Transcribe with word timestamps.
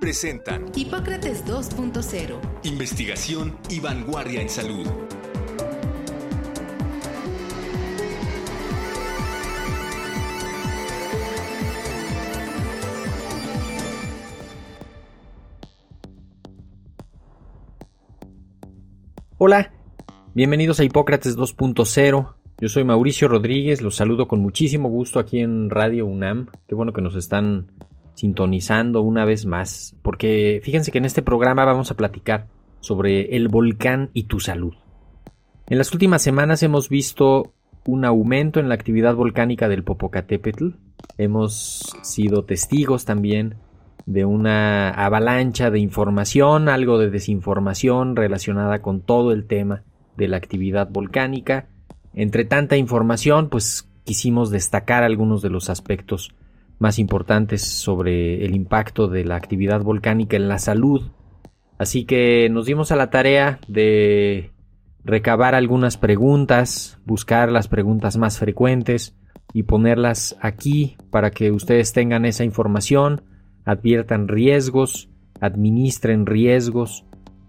presentan 0.00 0.70
Hipócrates 0.74 1.44
2.0. 1.46 2.38
Investigación 2.64 3.56
y 3.70 3.80
vanguardia 3.80 4.40
en 4.40 4.48
salud. 4.48 4.86
Hola, 19.38 19.72
bienvenidos 20.34 20.80
a 20.80 20.84
Hipócrates 20.84 21.36
2.0. 21.36 22.34
Yo 22.58 22.68
soy 22.70 22.84
Mauricio 22.84 23.28
Rodríguez, 23.28 23.82
los 23.82 23.96
saludo 23.96 24.28
con 24.28 24.40
muchísimo 24.40 24.88
gusto 24.88 25.18
aquí 25.18 25.40
en 25.40 25.68
Radio 25.68 26.06
UNAM. 26.06 26.48
Qué 26.66 26.74
bueno 26.74 26.94
que 26.94 27.02
nos 27.02 27.14
están 27.16 27.70
sintonizando 28.16 29.02
una 29.02 29.24
vez 29.24 29.46
más, 29.46 29.94
porque 30.02 30.60
fíjense 30.64 30.90
que 30.90 30.98
en 30.98 31.04
este 31.04 31.22
programa 31.22 31.64
vamos 31.64 31.90
a 31.90 31.96
platicar 31.96 32.48
sobre 32.80 33.36
el 33.36 33.48
volcán 33.48 34.10
y 34.14 34.24
tu 34.24 34.40
salud. 34.40 34.74
En 35.68 35.78
las 35.78 35.92
últimas 35.92 36.22
semanas 36.22 36.62
hemos 36.62 36.88
visto 36.88 37.52
un 37.86 38.04
aumento 38.04 38.58
en 38.58 38.68
la 38.68 38.74
actividad 38.74 39.14
volcánica 39.14 39.68
del 39.68 39.84
Popocatépetl. 39.84 40.70
Hemos 41.18 41.94
sido 42.02 42.44
testigos 42.44 43.04
también 43.04 43.56
de 44.06 44.24
una 44.24 44.90
avalancha 44.90 45.70
de 45.70 45.80
información, 45.80 46.68
algo 46.68 46.98
de 46.98 47.10
desinformación 47.10 48.16
relacionada 48.16 48.80
con 48.80 49.02
todo 49.02 49.32
el 49.32 49.46
tema 49.46 49.82
de 50.16 50.28
la 50.28 50.38
actividad 50.38 50.88
volcánica. 50.88 51.68
Entre 52.14 52.46
tanta 52.46 52.78
información, 52.78 53.50
pues 53.50 53.90
quisimos 54.04 54.50
destacar 54.50 55.02
algunos 55.02 55.42
de 55.42 55.50
los 55.50 55.68
aspectos 55.68 56.32
más 56.78 56.98
importantes 56.98 57.62
sobre 57.62 58.44
el 58.44 58.54
impacto 58.54 59.08
de 59.08 59.24
la 59.24 59.36
actividad 59.36 59.82
volcánica 59.82 60.36
en 60.36 60.48
la 60.48 60.58
salud. 60.58 61.10
Así 61.78 62.04
que 62.04 62.48
nos 62.50 62.66
dimos 62.66 62.92
a 62.92 62.96
la 62.96 63.10
tarea 63.10 63.58
de 63.68 64.50
recabar 65.04 65.54
algunas 65.54 65.96
preguntas, 65.96 66.98
buscar 67.04 67.52
las 67.52 67.68
preguntas 67.68 68.16
más 68.16 68.38
frecuentes 68.38 69.16
y 69.52 69.62
ponerlas 69.62 70.36
aquí 70.40 70.96
para 71.10 71.30
que 71.30 71.50
ustedes 71.50 71.92
tengan 71.92 72.24
esa 72.24 72.44
información, 72.44 73.22
adviertan 73.64 74.28
riesgos, 74.28 75.08
administren 75.40 76.26
riesgos 76.26 77.04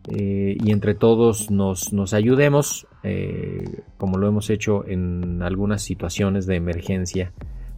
eh, 0.10 0.56
y 0.64 0.72
entre 0.72 0.94
todos 0.94 1.52
nos, 1.52 1.92
nos 1.92 2.14
ayudemos, 2.14 2.88
eh, 3.04 3.82
como 3.98 4.18
lo 4.18 4.28
hemos 4.28 4.50
hecho 4.50 4.86
en 4.88 5.42
algunas 5.42 5.82
situaciones 5.82 6.46
de 6.46 6.56
emergencia 6.56 7.34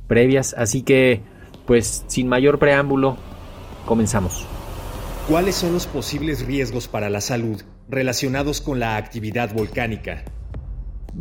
previas. 0.07 0.53
Así 0.57 0.83
que 0.83 1.21
pues 1.69 2.03
sin 2.07 2.27
mayor 2.27 2.57
preámbulo, 2.57 3.15
comenzamos. 3.85 4.43
¿Cuáles 5.27 5.53
son 5.53 5.73
los 5.73 5.85
posibles 5.85 6.43
riesgos 6.47 6.87
para 6.87 7.11
la 7.11 7.21
salud 7.21 7.61
relacionados 7.87 8.59
con 8.59 8.79
la 8.79 8.97
actividad 8.97 9.53
volcánica? 9.53 10.23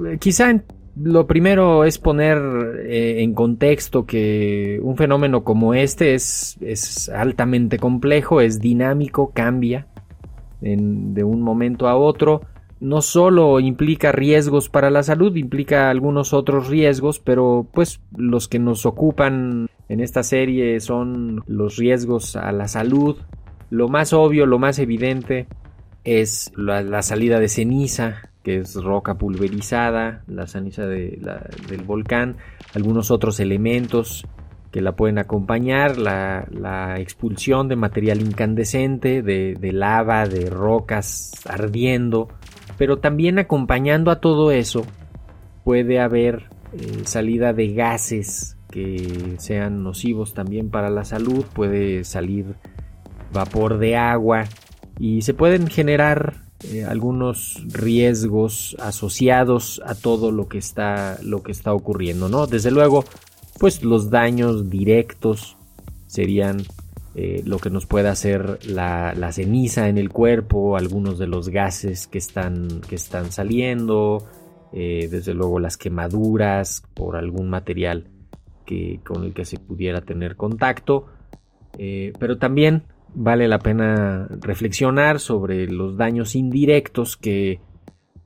Eh, 0.06 0.16
quizá 0.18 0.58
lo 0.96 1.26
primero 1.26 1.84
es 1.84 1.98
poner 1.98 2.38
eh, 2.86 3.22
en 3.22 3.34
contexto 3.34 4.06
que 4.06 4.80
un 4.82 4.96
fenómeno 4.96 5.44
como 5.44 5.74
este 5.74 6.14
es, 6.14 6.56
es 6.62 7.10
altamente 7.10 7.78
complejo, 7.78 8.40
es 8.40 8.58
dinámico, 8.58 9.32
cambia 9.34 9.86
de 10.62 11.24
un 11.24 11.42
momento 11.42 11.88
a 11.88 11.96
otro 11.96 12.40
no 12.80 13.02
solo 13.02 13.60
implica 13.60 14.12
riesgos 14.12 14.68
para 14.68 14.90
la 14.90 15.02
salud, 15.02 15.34
implica 15.36 15.90
algunos 15.90 16.32
otros 16.32 16.68
riesgos, 16.68 17.18
pero 17.18 17.66
pues 17.72 18.00
los 18.16 18.48
que 18.48 18.58
nos 18.58 18.86
ocupan 18.86 19.68
en 19.88 20.00
esta 20.00 20.22
serie 20.22 20.78
son 20.80 21.42
los 21.46 21.76
riesgos 21.76 22.36
a 22.36 22.52
la 22.52 22.68
salud. 22.68 23.16
Lo 23.70 23.88
más 23.88 24.12
obvio, 24.12 24.46
lo 24.46 24.58
más 24.58 24.78
evidente 24.78 25.46
es 26.04 26.52
la, 26.56 27.02
salida 27.02 27.40
de 27.40 27.48
ceniza, 27.48 28.30
que 28.42 28.58
es 28.58 28.74
roca 28.74 29.14
pulverizada, 29.14 30.22
la 30.26 30.46
ceniza 30.46 30.86
del 30.86 31.82
volcán, 31.86 32.36
algunos 32.74 33.10
otros 33.10 33.40
elementos 33.40 34.26
que 34.70 34.82
la 34.82 34.92
pueden 34.92 35.18
acompañar, 35.18 35.96
la, 35.96 36.96
expulsión 36.98 37.68
de 37.68 37.76
material 37.76 38.20
incandescente, 38.20 39.22
de 39.22 39.72
lava, 39.72 40.26
de 40.26 40.50
rocas 40.50 41.32
ardiendo, 41.46 42.28
pero 42.76 42.98
también 42.98 43.38
acompañando 43.38 44.10
a 44.10 44.20
todo 44.20 44.52
eso 44.52 44.84
puede 45.64 46.00
haber 46.00 46.48
eh, 46.72 47.02
salida 47.04 47.52
de 47.52 47.72
gases 47.72 48.57
que 48.70 49.36
sean 49.38 49.82
nocivos 49.82 50.34
también 50.34 50.70
para 50.70 50.90
la 50.90 51.04
salud, 51.04 51.44
puede 51.54 52.04
salir 52.04 52.54
vapor 53.32 53.78
de 53.78 53.96
agua 53.96 54.44
y 54.98 55.22
se 55.22 55.34
pueden 55.34 55.68
generar 55.68 56.48
eh, 56.64 56.84
algunos 56.84 57.62
riesgos 57.68 58.76
asociados 58.80 59.80
a 59.86 59.94
todo 59.94 60.32
lo 60.32 60.48
que 60.48 60.58
está 60.58 61.18
lo 61.22 61.42
que 61.42 61.52
está 61.52 61.72
ocurriendo, 61.72 62.28
¿no? 62.28 62.46
Desde 62.46 62.70
luego, 62.70 63.04
pues 63.58 63.84
los 63.84 64.10
daños 64.10 64.68
directos 64.68 65.56
serían 66.06 66.62
eh, 67.14 67.42
lo 67.44 67.58
que 67.58 67.70
nos 67.70 67.86
puede 67.86 68.08
hacer 68.08 68.58
la, 68.66 69.14
ceniza 69.32 69.88
en 69.88 69.98
el 69.98 70.08
cuerpo, 70.08 70.76
algunos 70.76 71.18
de 71.18 71.26
los 71.26 71.48
gases 71.48 72.06
que 72.06 72.18
están, 72.18 72.80
que 72.88 72.96
están 72.96 73.30
saliendo, 73.32 74.26
eh, 74.72 75.08
desde 75.10 75.34
luego 75.34 75.60
las 75.60 75.76
quemaduras 75.76 76.82
por 76.94 77.16
algún 77.16 77.50
material 77.50 78.08
con 79.04 79.24
el 79.24 79.32
que 79.32 79.44
se 79.44 79.58
pudiera 79.58 80.00
tener 80.02 80.36
contacto, 80.36 81.06
eh, 81.78 82.12
pero 82.18 82.38
también 82.38 82.84
vale 83.14 83.48
la 83.48 83.58
pena 83.58 84.28
reflexionar 84.40 85.20
sobre 85.20 85.66
los 85.66 85.96
daños 85.96 86.34
indirectos 86.34 87.16
que 87.16 87.60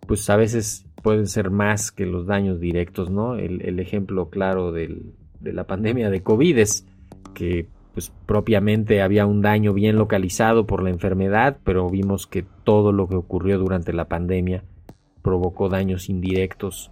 pues 0.06 0.28
a 0.30 0.36
veces 0.36 0.86
pueden 1.02 1.26
ser 1.26 1.50
más 1.50 1.92
que 1.92 2.06
los 2.06 2.26
daños 2.26 2.60
directos, 2.60 3.10
¿no? 3.10 3.36
El, 3.36 3.78
ejemplo 3.78 4.30
claro 4.30 4.72
de 4.72 5.12
la 5.40 5.64
pandemia 5.64 6.10
de 6.10 6.22
COVID 6.22 6.58
es 6.58 6.86
que 7.34 7.68
pues 7.94 8.10
propiamente 8.26 9.02
había 9.02 9.26
un 9.26 9.42
daño 9.42 9.74
bien 9.74 9.96
localizado 9.96 10.66
por 10.66 10.82
la 10.82 10.90
enfermedad, 10.90 11.58
pero 11.62 11.88
vimos 11.88 12.26
que 12.26 12.44
todo 12.64 12.92
lo 12.92 13.08
que 13.08 13.16
ocurrió 13.16 13.58
durante 13.58 13.92
la 13.92 14.06
pandemia 14.06 14.64
provocó 15.20 15.68
daños 15.68 16.08
indirectos 16.08 16.90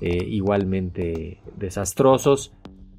eh, 0.00 0.24
igualmente 0.26 1.38
desastrosos. 1.56 2.52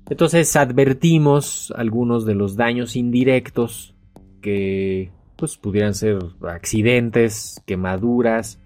Entonces 0.10 0.56
advertimos 0.56 1.74
algunos 1.76 2.26
de 2.26 2.36
los 2.36 2.56
daños 2.56 2.96
indirectos 2.96 3.96
que 4.42 5.12
pues 5.36 5.58
pudieran 5.58 5.96
ser 5.96 6.20
accidentes, 6.42 7.62
quemaduras, 7.66 8.60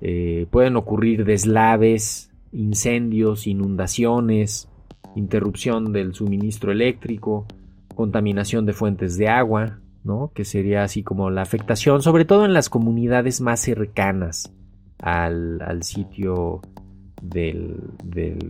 eh, 0.00 0.46
pueden 0.50 0.76
ocurrir 0.76 1.24
deslaves, 1.24 2.30
incendios, 2.52 3.46
inundaciones, 3.46 4.68
interrupción 5.14 5.92
del 5.92 6.14
suministro 6.14 6.72
eléctrico, 6.72 7.46
contaminación 7.94 8.66
de 8.66 8.72
fuentes 8.72 9.16
de 9.16 9.28
agua, 9.28 9.78
¿no? 10.04 10.32
que 10.34 10.44
sería 10.44 10.82
así 10.82 11.02
como 11.02 11.30
la 11.30 11.42
afectación, 11.42 12.02
sobre 12.02 12.24
todo 12.24 12.44
en 12.44 12.52
las 12.52 12.68
comunidades 12.68 13.40
más 13.40 13.60
cercanas 13.60 14.52
al, 14.98 15.82
sitio 15.82 16.60
del, 17.20 17.76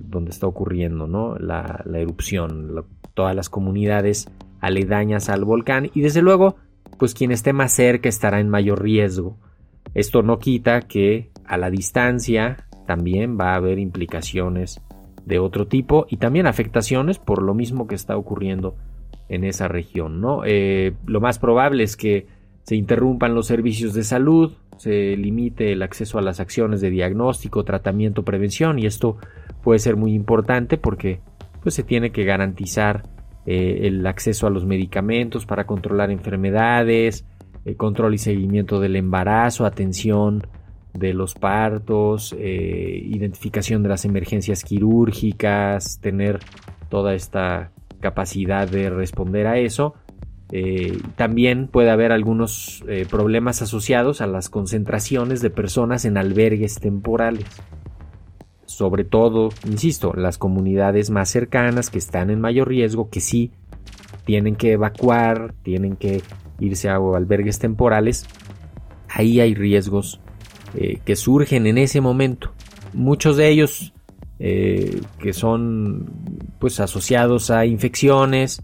donde 0.08 0.30
está 0.30 0.46
ocurriendo 0.46 1.06
¿no? 1.06 1.36
la, 1.36 1.84
erupción, 1.94 2.84
todas 3.14 3.34
las 3.34 3.48
comunidades 3.48 4.30
aledañas 4.60 5.28
al 5.28 5.44
volcán 5.44 5.90
y 5.94 6.00
desde 6.00 6.22
luego, 6.22 6.56
pues 6.98 7.14
quien 7.14 7.32
esté 7.32 7.52
más 7.52 7.72
cerca 7.72 8.08
estará 8.08 8.40
en 8.40 8.48
mayor 8.48 8.82
riesgo. 8.82 9.36
Esto 9.94 10.22
no 10.22 10.38
quita 10.38 10.82
que 10.82 11.30
a 11.44 11.56
la 11.56 11.70
distancia 11.70 12.68
también 12.86 13.38
va 13.38 13.52
a 13.52 13.56
haber 13.56 13.78
implicaciones 13.78 14.80
de 15.24 15.38
otro 15.38 15.66
tipo 15.66 16.06
y 16.08 16.16
también 16.16 16.46
afectaciones 16.46 17.18
por 17.18 17.42
lo 17.42 17.54
mismo 17.54 17.86
que 17.86 17.94
está 17.94 18.16
ocurriendo 18.16 18.76
en 19.28 19.44
esa 19.44 19.68
región. 19.68 20.20
¿no? 20.20 20.42
Eh, 20.44 20.94
lo 21.06 21.20
más 21.20 21.38
probable 21.38 21.84
es 21.84 21.96
que 21.96 22.26
se 22.64 22.76
interrumpan 22.76 23.34
los 23.34 23.46
servicios 23.46 23.94
de 23.94 24.04
salud, 24.04 24.52
se 24.80 25.14
limite 25.14 25.72
el 25.72 25.82
acceso 25.82 26.18
a 26.18 26.22
las 26.22 26.40
acciones 26.40 26.80
de 26.80 26.88
diagnóstico, 26.88 27.64
tratamiento, 27.64 28.24
prevención 28.24 28.78
y 28.78 28.86
esto 28.86 29.18
puede 29.62 29.78
ser 29.78 29.96
muy 29.96 30.14
importante 30.14 30.78
porque 30.78 31.20
pues, 31.62 31.74
se 31.74 31.82
tiene 31.82 32.12
que 32.12 32.24
garantizar 32.24 33.02
eh, 33.44 33.80
el 33.82 34.06
acceso 34.06 34.46
a 34.46 34.50
los 34.50 34.64
medicamentos 34.64 35.44
para 35.44 35.66
controlar 35.66 36.10
enfermedades, 36.10 37.26
eh, 37.66 37.74
control 37.74 38.14
y 38.14 38.18
seguimiento 38.18 38.80
del 38.80 38.96
embarazo, 38.96 39.66
atención 39.66 40.46
de 40.94 41.12
los 41.12 41.34
partos, 41.34 42.34
eh, 42.38 43.02
identificación 43.04 43.82
de 43.82 43.90
las 43.90 44.06
emergencias 44.06 44.64
quirúrgicas, 44.64 46.00
tener 46.00 46.38
toda 46.88 47.12
esta 47.12 47.70
capacidad 48.00 48.66
de 48.66 48.88
responder 48.88 49.46
a 49.46 49.58
eso. 49.58 49.92
Eh, 50.52 50.98
también 51.16 51.68
puede 51.68 51.90
haber 51.90 52.12
algunos 52.12 52.84
problemas 53.08 53.62
asociados 53.62 54.20
a 54.20 54.26
las 54.26 54.48
concentraciones 54.48 55.40
de 55.42 55.50
personas 55.50 56.04
en 56.04 56.16
albergues 56.16 56.76
temporales. 56.76 57.44
Sobre 58.66 59.04
todo, 59.04 59.50
insisto, 59.68 60.12
las 60.14 60.38
comunidades 60.38 61.10
más 61.10 61.28
cercanas 61.28 61.90
que 61.90 61.98
están 61.98 62.30
en 62.30 62.40
mayor 62.40 62.68
riesgo, 62.68 63.10
que 63.10 63.20
sí 63.20 63.52
tienen 64.24 64.56
que 64.56 64.72
evacuar, 64.72 65.54
tienen 65.62 65.96
que 65.96 66.22
irse 66.60 66.88
a 66.88 66.96
albergues 66.96 67.58
temporales, 67.58 68.26
ahí 69.08 69.40
hay 69.40 69.54
riesgos 69.54 70.20
eh, 70.74 71.00
que 71.04 71.16
surgen 71.16 71.66
en 71.66 71.78
ese 71.78 72.00
momento. 72.00 72.52
Muchos 72.92 73.36
de 73.36 73.48
ellos 73.48 73.92
eh, 74.38 75.00
que 75.18 75.32
son 75.32 76.10
pues 76.58 76.80
asociados 76.80 77.50
a 77.50 77.66
infecciones, 77.66 78.62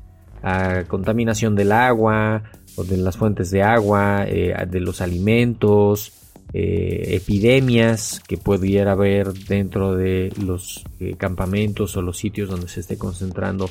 contaminación 0.88 1.54
del 1.54 1.72
agua 1.72 2.42
o 2.76 2.84
de 2.84 2.96
las 2.96 3.16
fuentes 3.16 3.50
de 3.50 3.62
agua, 3.62 4.24
eh, 4.26 4.54
de 4.68 4.80
los 4.80 5.00
alimentos, 5.00 6.12
epidemias 6.52 8.20
que 8.26 8.38
pudiera 8.38 8.92
haber 8.92 9.32
dentro 9.34 9.94
de 9.94 10.32
los 10.42 10.84
campamentos 11.18 11.96
o 11.96 12.02
los 12.02 12.16
sitios 12.16 12.48
donde 12.48 12.68
se 12.68 12.80
esté 12.80 12.96
concentrando 12.96 13.68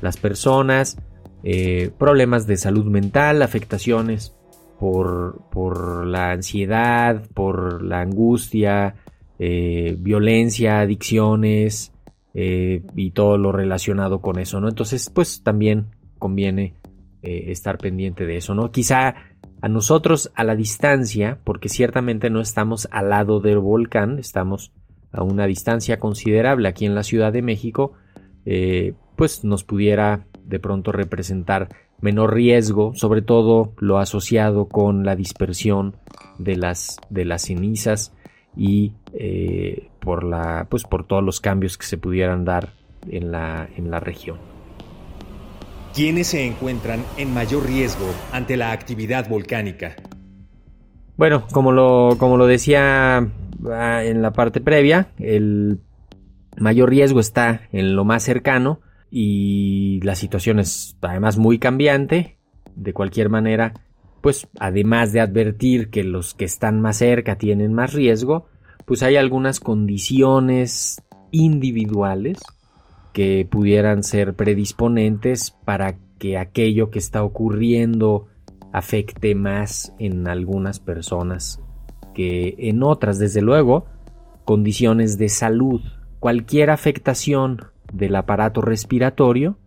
las 0.00 0.16
personas. 0.16 0.96
Eh, 1.44 1.90
problemas 1.98 2.46
de 2.46 2.56
salud 2.56 2.84
mental, 2.84 3.42
afectaciones 3.42 4.34
por, 4.78 6.06
la 6.06 6.32
ansiedad, 6.32 7.22
por 7.34 7.82
la 7.82 8.00
angustia, 8.00 8.96
eh, 9.38 9.96
violencia, 9.98 10.80
adicciones 10.80 11.92
eh, 12.34 12.82
y 12.96 13.10
todo 13.10 13.38
lo 13.38 13.52
relacionado 13.52 14.20
con 14.20 14.38
eso, 14.38 14.60
¿no? 14.60 14.68
Entonces, 14.68 15.10
pues 15.10 15.42
también 15.42 15.86
conviene 16.22 16.74
estar 17.22 17.78
pendiente 17.78 18.26
de 18.26 18.36
eso, 18.36 18.52
¿no? 18.52 18.72
Quizá 18.72 19.14
a 19.60 19.68
nosotros 19.68 20.32
a 20.34 20.42
la 20.42 20.56
distancia, 20.56 21.38
porque 21.44 21.68
ciertamente 21.68 22.30
no 22.30 22.40
estamos 22.40 22.88
al 22.90 23.10
lado 23.10 23.38
del 23.38 23.58
volcán, 23.58 24.18
estamos 24.18 24.72
a 25.12 25.22
una 25.22 25.46
distancia 25.46 26.00
considerable 26.00 26.68
aquí 26.68 26.84
en 26.84 26.96
la 26.96 27.04
Ciudad 27.04 27.32
de 27.32 27.42
México, 27.42 27.92
pues 29.14 29.44
nos 29.44 29.62
pudiera 29.62 30.26
de 30.44 30.58
pronto 30.58 30.90
representar 30.90 31.68
menor 32.02 32.34
riesgo, 32.34 32.92
sobre 32.94 33.22
todo 33.22 33.72
lo 33.78 33.98
asociado 33.98 34.66
con 34.66 35.04
la 35.04 35.16
dispersión 35.16 35.96
de 36.38 36.56
las, 36.56 36.98
de 37.08 37.24
las 37.24 37.42
cenizas 37.42 38.12
y 38.56 38.92
eh, 39.14 39.88
por, 40.00 40.24
la, 40.24 40.66
pues 40.68 40.82
por 40.82 41.06
todos 41.06 41.22
los 41.22 41.40
cambios 41.40 41.78
que 41.78 41.86
se 41.86 41.96
pudieran 41.96 42.44
dar 42.44 42.70
en 43.08 43.30
la, 43.30 43.68
en 43.76 43.90
la 43.90 44.00
región. 44.00 44.51
¿Quiénes 45.94 46.28
se 46.28 46.46
encuentran 46.46 47.04
en 47.18 47.34
mayor 47.34 47.66
riesgo 47.66 48.06
ante 48.32 48.56
la 48.56 48.72
actividad 48.72 49.28
volcánica? 49.28 49.94
Bueno, 51.18 51.46
como 51.52 51.70
lo, 51.70 52.16
como 52.18 52.38
lo 52.38 52.46
decía 52.46 53.18
ah, 53.70 54.04
en 54.04 54.22
la 54.22 54.32
parte 54.32 54.60
previa, 54.60 55.12
el 55.18 55.80
mayor 56.56 56.88
riesgo 56.88 57.20
está 57.20 57.68
en 57.72 57.94
lo 57.94 58.04
más 58.04 58.22
cercano, 58.22 58.80
y 59.14 60.00
la 60.02 60.14
situación 60.14 60.58
es 60.58 60.96
además 61.02 61.36
muy 61.36 61.58
cambiante. 61.58 62.38
De 62.74 62.94
cualquier 62.94 63.28
manera, 63.28 63.74
pues 64.22 64.48
además 64.58 65.12
de 65.12 65.20
advertir 65.20 65.90
que 65.90 66.04
los 66.04 66.32
que 66.32 66.46
están 66.46 66.80
más 66.80 66.96
cerca 66.96 67.36
tienen 67.36 67.74
más 67.74 67.92
riesgo, 67.92 68.48
pues 68.86 69.02
hay 69.02 69.16
algunas 69.16 69.60
condiciones 69.60 71.02
individuales 71.30 72.38
que 73.12 73.46
pudieran 73.48 74.02
ser 74.02 74.34
predisponentes 74.34 75.50
para 75.64 75.96
que 76.18 76.38
aquello 76.38 76.90
que 76.90 76.98
está 76.98 77.22
ocurriendo 77.22 78.26
afecte 78.72 79.34
más 79.34 79.94
en 79.98 80.28
algunas 80.28 80.80
personas 80.80 81.60
que 82.14 82.54
en 82.58 82.82
otras, 82.82 83.18
desde 83.18 83.42
luego, 83.42 83.86
condiciones 84.44 85.18
de 85.18 85.28
salud. 85.28 85.80
Cualquier 86.20 86.70
afectación 86.70 87.58
del 87.92 88.16
aparato 88.16 88.60
respiratorio 88.60 89.58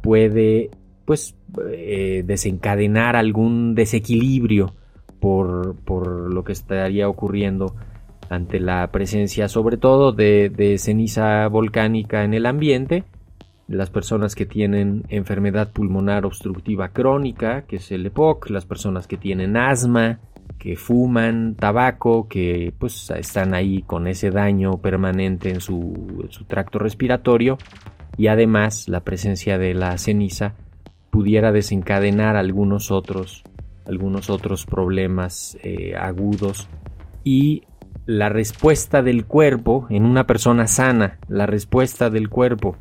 puede 0.00 0.70
pues 1.04 1.36
eh, 1.68 2.22
desencadenar 2.24 3.16
algún 3.16 3.74
desequilibrio 3.74 4.74
por, 5.20 6.32
lo 6.32 6.44
que 6.44 6.52
estaría 6.52 7.08
ocurriendo 7.08 7.76
ante 8.32 8.60
la 8.60 8.90
presencia 8.90 9.48
sobre 9.48 9.76
todo 9.76 10.12
de, 10.12 10.76
ceniza 10.78 11.46
volcánica 11.48 12.24
en 12.24 12.34
el 12.34 12.46
ambiente 12.46 13.04
las 13.68 13.90
personas 13.90 14.34
que 14.34 14.46
tienen 14.46 15.04
enfermedad 15.08 15.72
pulmonar 15.72 16.26
obstructiva 16.26 16.88
crónica, 16.88 17.62
que 17.62 17.76
es 17.76 17.90
el 17.92 18.04
EPOC, 18.04 18.50
las 18.50 18.66
personas 18.66 19.06
que 19.06 19.16
tienen 19.16 19.56
asma, 19.56 20.18
que 20.58 20.76
fuman 20.76 21.54
tabaco, 21.54 22.28
que 22.28 22.74
pues 22.78 23.10
están 23.10 23.54
ahí 23.54 23.82
con 23.82 24.06
ese 24.08 24.30
daño 24.30 24.78
permanente 24.78 25.50
en 25.50 25.60
su, 25.60 26.28
tracto 26.48 26.78
respiratorio 26.78 27.56
y 28.18 28.26
además 28.26 28.88
la 28.88 29.00
presencia 29.00 29.56
de 29.58 29.74
la 29.74 29.96
ceniza 29.96 30.54
pudiera 31.10 31.50
desencadenar 31.50 32.36
algunos 32.36 32.90
otros, 32.90 33.42
algunos 33.86 34.28
otros 34.28 34.66
problemas 34.66 35.56
eh, 35.62 35.94
agudos 35.96 36.68
y 37.24 37.62
la 38.06 38.28
respuesta 38.28 39.02
del 39.02 39.26
cuerpo 39.26 39.86
en 39.90 40.04
una 40.04 40.26
persona 40.26 40.66
sana, 40.66 41.18
la 41.28 41.46
respuesta 41.46 42.10
del 42.10 42.28
cuerpo 42.28 42.76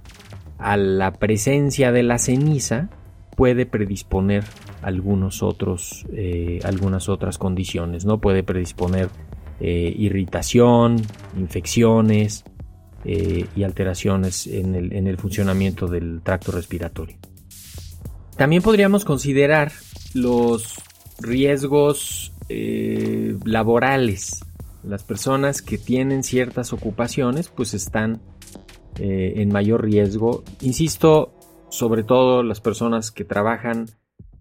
a 0.57 0.77
la 0.77 1.13
presencia 1.13 1.91
de 1.91 2.03
la 2.03 2.17
ceniza 2.17 2.89
puede 3.35 3.65
predisponer 3.65 4.43
algunos 4.81 5.41
otros, 5.41 6.05
eh, 6.13 6.59
algunas 6.63 7.09
otras 7.09 7.37
condiciones, 7.37 8.05
¿no? 8.05 8.19
Puede 8.19 8.43
predisponer 8.43 9.09
eh, 9.59 9.93
irritación, 9.97 10.97
infecciones 11.37 12.43
eh, 13.05 13.45
y 13.55 13.63
alteraciones 13.63 14.47
en 14.47 14.75
el, 14.75 14.93
en 14.93 15.07
el 15.07 15.17
funcionamiento 15.17 15.87
del 15.87 16.21
tracto 16.23 16.51
respiratorio. 16.51 17.17
También 18.37 18.61
podríamos 18.61 19.05
considerar 19.05 19.71
los 20.13 20.75
riesgos 21.19 22.33
laborales. 23.45 24.41
Las 24.83 25.03
personas 25.03 25.61
que 25.61 25.77
tienen 25.77 26.23
ciertas 26.23 26.73
ocupaciones 26.73 27.49
pues 27.49 27.73
están 27.73 28.21
en 28.97 29.49
mayor 29.49 29.83
riesgo. 29.83 30.43
Insisto, 30.61 31.33
sobre 31.71 32.03
todo 32.03 32.43
las 32.43 32.59
personas 32.59 33.11
que 33.11 33.23
trabajan 33.23 33.87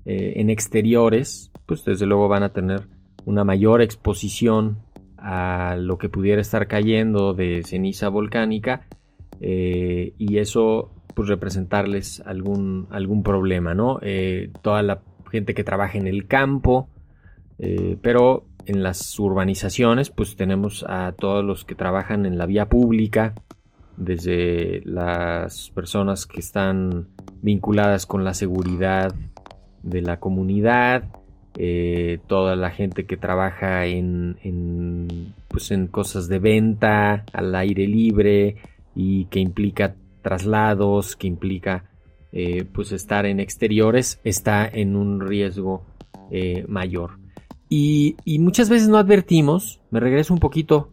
eh, 0.05 0.35
en 0.37 0.51
exteriores, 0.51 1.53
pues 1.67 1.85
desde 1.85 2.07
luego 2.07 2.29
van 2.29 2.43
a 2.43 2.53
tener 2.53 2.89
una 3.25 3.45
mayor 3.45 3.83
exposición 3.83 4.79
a 5.17 5.77
lo 5.79 5.99
que 5.99 6.09
pudiera 6.09 6.41
estar 6.41 6.67
cayendo 6.67 7.35
de 7.35 7.63
ceniza 7.63 8.09
volcánica 8.09 8.87
eh, 9.41 10.15
y 10.19 10.39
eso 10.39 10.91
pues 11.15 11.29
representarles 11.29 12.21
algún, 12.27 12.89
algún 12.91 13.23
problema, 13.23 13.75
¿no? 13.75 13.99
Eh, 14.03 14.51
toda 14.63 14.83
la 14.83 15.03
gente 15.31 15.55
que 15.55 15.65
trabaja 15.65 15.99
en 15.99 16.07
el 16.07 16.27
campo, 16.27 16.89
pero 18.03 18.47
en 18.67 18.83
las 18.83 19.19
urbanizaciones 19.19 20.11
pues 20.11 20.37
tenemos 20.37 20.85
a 20.89 21.13
todos 21.13 21.45
los 21.45 21.65
que 21.65 21.75
trabajan 21.75 22.27
en 22.27 22.39
la 22.39 22.47
vía 22.47 22.69
pública, 22.69 23.35
desde 23.97 24.81
las 24.85 25.71
personas 25.71 26.27
que 26.27 26.41
están 26.41 27.09
vinculadas 27.43 28.07
con 28.07 28.25
la 28.25 28.33
seguridad 28.33 29.15
de 29.83 30.01
la 30.01 30.19
comunidad, 30.19 31.05
eh, 31.57 32.19
toda 32.27 32.57
la 32.57 32.71
gente 32.71 33.05
que 33.05 33.17
trabaja 33.17 33.85
en, 33.87 35.35
pues 35.49 35.71
en 35.71 35.87
cosas 35.87 36.29
de 36.29 36.39
venta 36.39 37.25
al 37.33 37.55
aire 37.55 37.87
libre 37.87 38.57
y 38.95 39.27
que 39.27 39.41
implica 39.41 39.95
traslados, 40.23 41.17
que 41.17 41.27
implica 41.27 41.85
eh, 42.33 42.65
pues 42.73 42.93
estar 42.93 43.27
en 43.27 43.41
exteriores, 43.41 44.21
está 44.25 44.67
en 44.67 44.97
un 44.97 45.21
riesgo 45.21 45.85
eh, 46.31 46.65
mayor. 46.69 47.20
Y, 47.71 48.17
y, 48.25 48.41
muchas 48.41 48.69
veces 48.69 48.89
no 48.89 48.99
advertimos, 48.99 49.81
me 49.91 50.01
regreso 50.01 50.35
un 50.35 50.41
poquito 50.41 50.91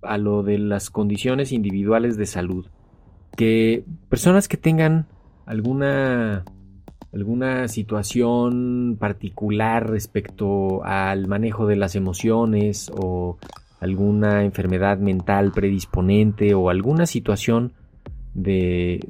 a 0.00 0.16
lo 0.16 0.42
de 0.42 0.58
las 0.58 0.88
condiciones 0.88 1.52
individuales 1.52 2.16
de 2.16 2.24
salud, 2.24 2.66
que 3.36 3.84
personas 4.08 4.48
que 4.48 4.56
tengan 4.56 5.06
alguna 5.44 6.44
alguna 7.12 7.66
situación 7.68 8.96
particular 8.98 9.90
respecto 9.90 10.84
al 10.84 11.26
manejo 11.26 11.66
de 11.66 11.76
las 11.76 11.96
emociones 11.96 12.90
o 12.94 13.36
alguna 13.80 14.44
enfermedad 14.44 14.98
mental 14.98 15.52
predisponente 15.52 16.54
o 16.54 16.70
alguna 16.70 17.06
situación 17.06 17.72
de, 18.34 19.00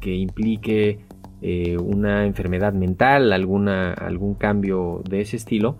que 0.00 0.14
implique 0.14 1.00
eh, 1.42 1.78
una 1.78 2.26
enfermedad 2.26 2.72
mental, 2.72 3.32
alguna, 3.32 3.92
algún 3.92 4.34
cambio 4.34 5.02
de 5.08 5.20
ese 5.22 5.36
estilo, 5.36 5.78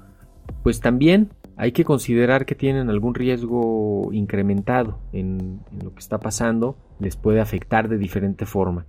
pues 0.62 0.80
también 0.80 1.30
hay 1.60 1.72
que 1.72 1.84
considerar 1.84 2.46
que 2.46 2.54
tienen 2.54 2.88
algún 2.88 3.14
riesgo 3.14 4.08
incrementado 4.12 4.98
en, 5.12 5.60
lo 5.82 5.92
que 5.92 5.98
está 5.98 6.18
pasando, 6.18 6.78
les 6.98 7.16
puede 7.16 7.40
afectar 7.40 7.90
de 7.90 7.98
diferente 7.98 8.46
forma. 8.46 8.86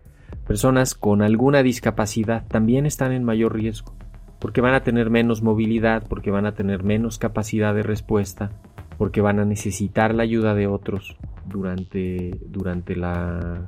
Personas 0.48 0.96
con 0.96 1.22
alguna 1.22 1.64
discapacidad 1.64 2.48
también 2.48 2.86
están 2.86 3.12
en 3.12 3.26
mayor 3.26 3.54
riesgo, 3.54 3.94
porque 4.40 4.62
van 4.62 4.74
a 4.74 4.84
tener 4.84 5.10
menos 5.10 5.42
movilidad, 5.42 6.08
porque 6.08 6.32
van 6.32 6.46
a 6.46 6.54
tener 6.54 6.84
menos 6.84 7.18
capacidad 7.18 7.76
de 7.76 7.84
respuesta, 7.84 8.54
porque 8.98 9.20
van 9.20 9.40
a 9.40 9.46
necesitar 9.46 10.16
la 10.16 10.24
ayuda 10.24 10.56
de 10.56 10.68
otros 10.68 11.18
durante, 11.46 12.40
durante, 12.48 12.96
la, 12.96 13.68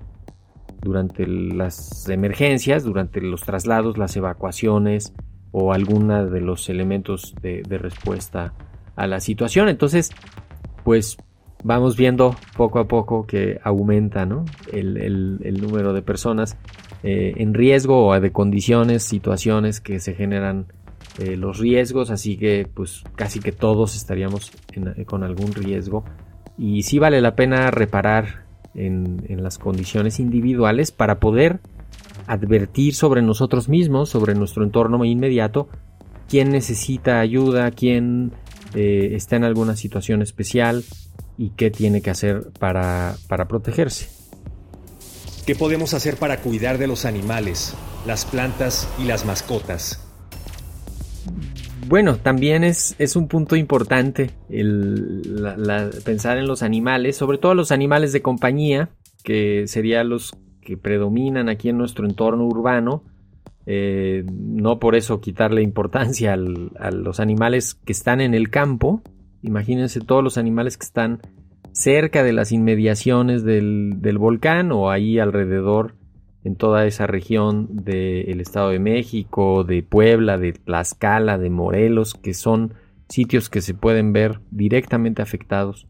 durante 0.84 1.25
las 1.25 2.08
emergencias, 2.10 2.84
durante 2.84 3.22
los 3.22 3.42
traslados, 3.42 3.98
las 3.98 4.16
evacuaciones 4.16 5.13
o 5.52 5.72
alguna 5.72 6.25
de 6.25 6.42
los 6.42 6.70
elementos 6.70 7.36
de, 7.42 7.63
respuesta 7.78 8.54
a 8.96 9.08
la 9.08 9.20
situación. 9.20 9.70
Entonces, 9.70 10.12
pues 10.84 11.18
vamos 11.63 11.96
viendo 11.96 12.36
poco 12.58 12.80
a 12.80 12.88
poco 12.88 13.25
que 13.25 13.60
aumenta 13.63 14.28
el, 14.72 15.58
número 15.62 15.94
de 15.94 16.02
personas 16.02 16.58
eh, 17.04 17.36
en 17.38 17.54
riesgo 17.54 18.08
o 18.08 18.20
de 18.20 18.32
condiciones, 18.32 19.04
situaciones 19.04 19.80
que 19.80 20.00
se 20.00 20.16
generan 20.16 20.68
eh, 21.20 21.38
los 21.38 21.60
riesgos, 21.60 22.10
así 22.10 22.38
que 22.38 22.68
pues 22.74 23.04
casi 23.16 23.40
que 23.40 23.52
todos 23.52 23.96
estaríamos 23.96 24.52
con 25.06 25.24
algún 25.24 25.54
riesgo. 25.54 26.04
Y 26.58 26.84
sí 26.84 27.00
vale 27.00 27.22
la 27.22 27.36
pena 27.36 27.72
reparar 27.72 28.43
en, 28.75 29.44
las 29.44 29.58
condiciones 29.58 30.20
individuales 30.20 30.92
para 30.92 31.20
poder 31.20 31.60
advertir 32.27 32.96
sobre 32.96 33.22
nosotros 33.22 33.70
mismos, 33.70 34.10
sobre 34.10 34.36
nuestro 34.36 34.63
entorno 34.63 35.03
inmediato, 35.06 35.68
quién 36.30 36.50
necesita 36.50 37.20
ayuda, 37.20 37.72
quién 37.72 38.32
eh, 38.74 39.12
está 39.13 39.36
en 39.36 39.44
alguna 39.44 39.75
situación 39.75 40.22
especial 40.22 40.84
y 41.38 41.50
qué 41.51 41.72
tiene 41.72 42.01
que 42.01 42.10
hacer 42.10 42.51
para, 42.60 43.15
para 43.27 43.48
protegerse. 43.48 44.10
¿Qué 45.46 45.56
podemos 45.56 45.94
hacer 45.94 46.15
para 46.15 46.39
cuidar 46.39 46.77
de 46.77 46.88
los 46.88 47.03
animales, 47.06 47.75
las 48.08 48.24
plantas 48.24 48.88
y 48.98 49.03
las 49.03 49.25
mascotas? 49.25 50.02
Bueno, 51.88 52.18
también 52.18 52.63
es, 52.63 52.96
es 53.00 53.16
un 53.16 53.28
punto 53.28 53.56
importante 53.56 54.32
el, 54.50 55.22
pensar 56.06 56.38
en 56.38 56.48
los 56.48 56.63
animales, 56.63 57.18
sobre 57.18 57.38
todo 57.38 57.56
los 57.56 57.72
animales 57.72 58.13
de 58.13 58.22
compañía, 58.22 58.90
que 59.24 59.68
serían 59.68 60.10
los 60.10 60.36
que 60.62 60.78
predominan 60.78 61.50
aquí 61.50 61.70
en 61.70 61.78
nuestro 61.78 62.08
entorno 62.08 62.46
urbano, 62.46 63.04
eh, 63.66 64.25
no 64.32 64.80
por 64.80 64.96
eso 64.96 65.22
quitarle 65.22 65.62
importancia 65.62 66.34
a 66.34 66.92
los 66.92 67.20
animales 67.20 67.75
que 67.75 67.94
están 67.94 68.22
en 68.22 68.34
el 68.34 68.50
campo. 68.50 69.02
Imagínense 69.42 70.02
todos 70.02 70.24
los 70.24 70.38
animales 70.38 70.78
que 70.78 70.86
están 70.86 71.22
cerca 71.72 72.24
de 72.24 72.34
las 72.34 72.52
inmediaciones 72.52 73.44
del, 73.44 74.18
volcán 74.18 74.72
o 74.72 74.90
ahí 74.90 75.20
alrededor 75.20 75.96
en 76.44 76.56
toda 76.56 76.86
esa 76.86 77.08
región 77.08 77.68
del 77.72 78.42
Estado 78.42 78.70
de 78.70 78.80
México, 78.80 79.64
de 79.64 79.82
Puebla, 79.82 80.38
de 80.38 80.54
Tlaxcala, 80.54 81.38
de 81.38 81.50
Morelos, 81.50 82.14
que 82.16 82.34
son 82.34 82.74
sitios 83.08 83.50
que 83.50 83.62
se 83.62 83.74
pueden 83.74 84.12
ver 84.12 84.40
directamente 84.52 85.22
afectados. 85.22 85.88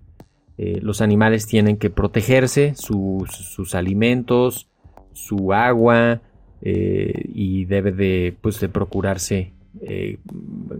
Eh, 0.57 0.79
los 0.81 1.01
animales 1.01 1.47
tienen 1.47 1.77
que 1.77 1.89
protegerse, 1.89 2.75
sus 2.75 3.73
alimentos, 3.73 4.69
su 5.13 5.53
agua, 5.53 6.21
eh, 6.61 7.29
y 7.33 7.65
debe 7.65 7.91
de, 7.91 8.37
pues, 8.39 8.59
de 8.59 8.69
procurarse 8.69 9.53
eh, 9.81 10.19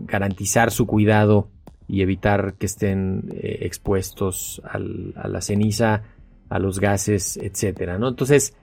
garantizar 0.06 0.72
su 0.72 0.86
cuidado 0.86 1.50
y 1.88 2.02
evitar 2.02 2.54
que 2.54 2.68
estén 2.68 3.30
expuestos 3.42 4.62
a 4.64 4.80
la 4.80 5.42
ceniza, 5.42 6.04
a 6.50 6.60
los 6.60 6.80
gases, 6.80 7.38
etcétera, 7.38 7.98
¿no? 7.98 8.08
Entonces, 8.08 8.56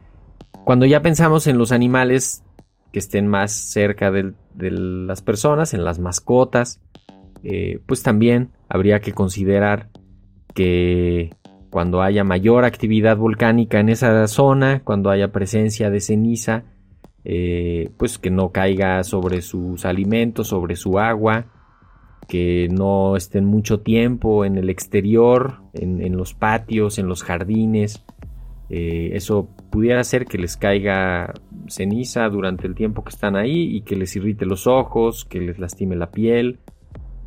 cuando 0.64 0.87
ya 0.87 1.02
pensamos 1.02 1.47
en 1.47 1.59
los 1.59 1.73
animales 1.73 2.42
que 2.92 2.99
estén 2.99 3.26
más 3.26 3.52
cerca 3.52 4.11
de, 4.11 4.35
las 4.56 5.23
personas, 5.23 5.75
en 5.75 5.85
las 5.85 5.99
mascotas, 5.99 6.80
pues 7.87 8.02
también 8.02 8.50
habría 8.68 9.00
que 9.00 9.12
considerar 9.12 9.88
que 10.54 11.30
cuando 11.70 12.02
haya 12.02 12.25
mayor 12.25 12.64
actividad 12.64 13.16
volcánica 13.16 13.80
en 13.80 13.88
esa 13.88 14.26
zona, 14.26 14.82
cuando 14.85 15.11
haya 15.11 15.32
presencia 15.32 15.88
de 15.88 16.00
ceniza, 16.00 16.64
eh, 17.25 17.90
pues 17.97 18.18
que 18.18 18.30
no 18.30 18.50
caiga 18.50 19.02
sobre 19.04 19.40
sus 19.40 19.85
alimentos, 19.85 20.49
sobre 20.49 20.75
su 20.76 20.99
agua, 20.99 21.47
que 22.28 22.68
no 22.70 23.16
estén 23.16 23.44
mucho 23.44 23.80
tiempo 23.80 24.44
en 24.44 24.56
el 24.56 24.68
exterior, 24.68 25.59
en, 25.75 26.16
los 26.16 26.35
patios, 26.35 26.99
en 26.99 27.09
los 27.09 27.23
jardines. 27.23 28.04
Eh, 28.72 29.16
eso 29.16 29.48
pudiera 29.70 30.00
hacer 30.00 30.26
que 30.26 30.38
les 30.38 30.56
caiga 30.56 31.34
ceniza 31.66 32.28
durante 32.28 32.68
el 32.68 32.76
tiempo 32.76 33.02
que 33.02 33.10
están 33.10 33.34
ahí 33.34 33.76
y 33.76 33.80
que 33.82 33.96
les 33.96 34.14
irrite 34.14 34.46
los 34.46 34.68
ojos, 34.68 35.24
que 35.24 35.40
les 35.40 35.58
lastime 35.58 35.96
la 35.96 36.12
piel, 36.12 36.60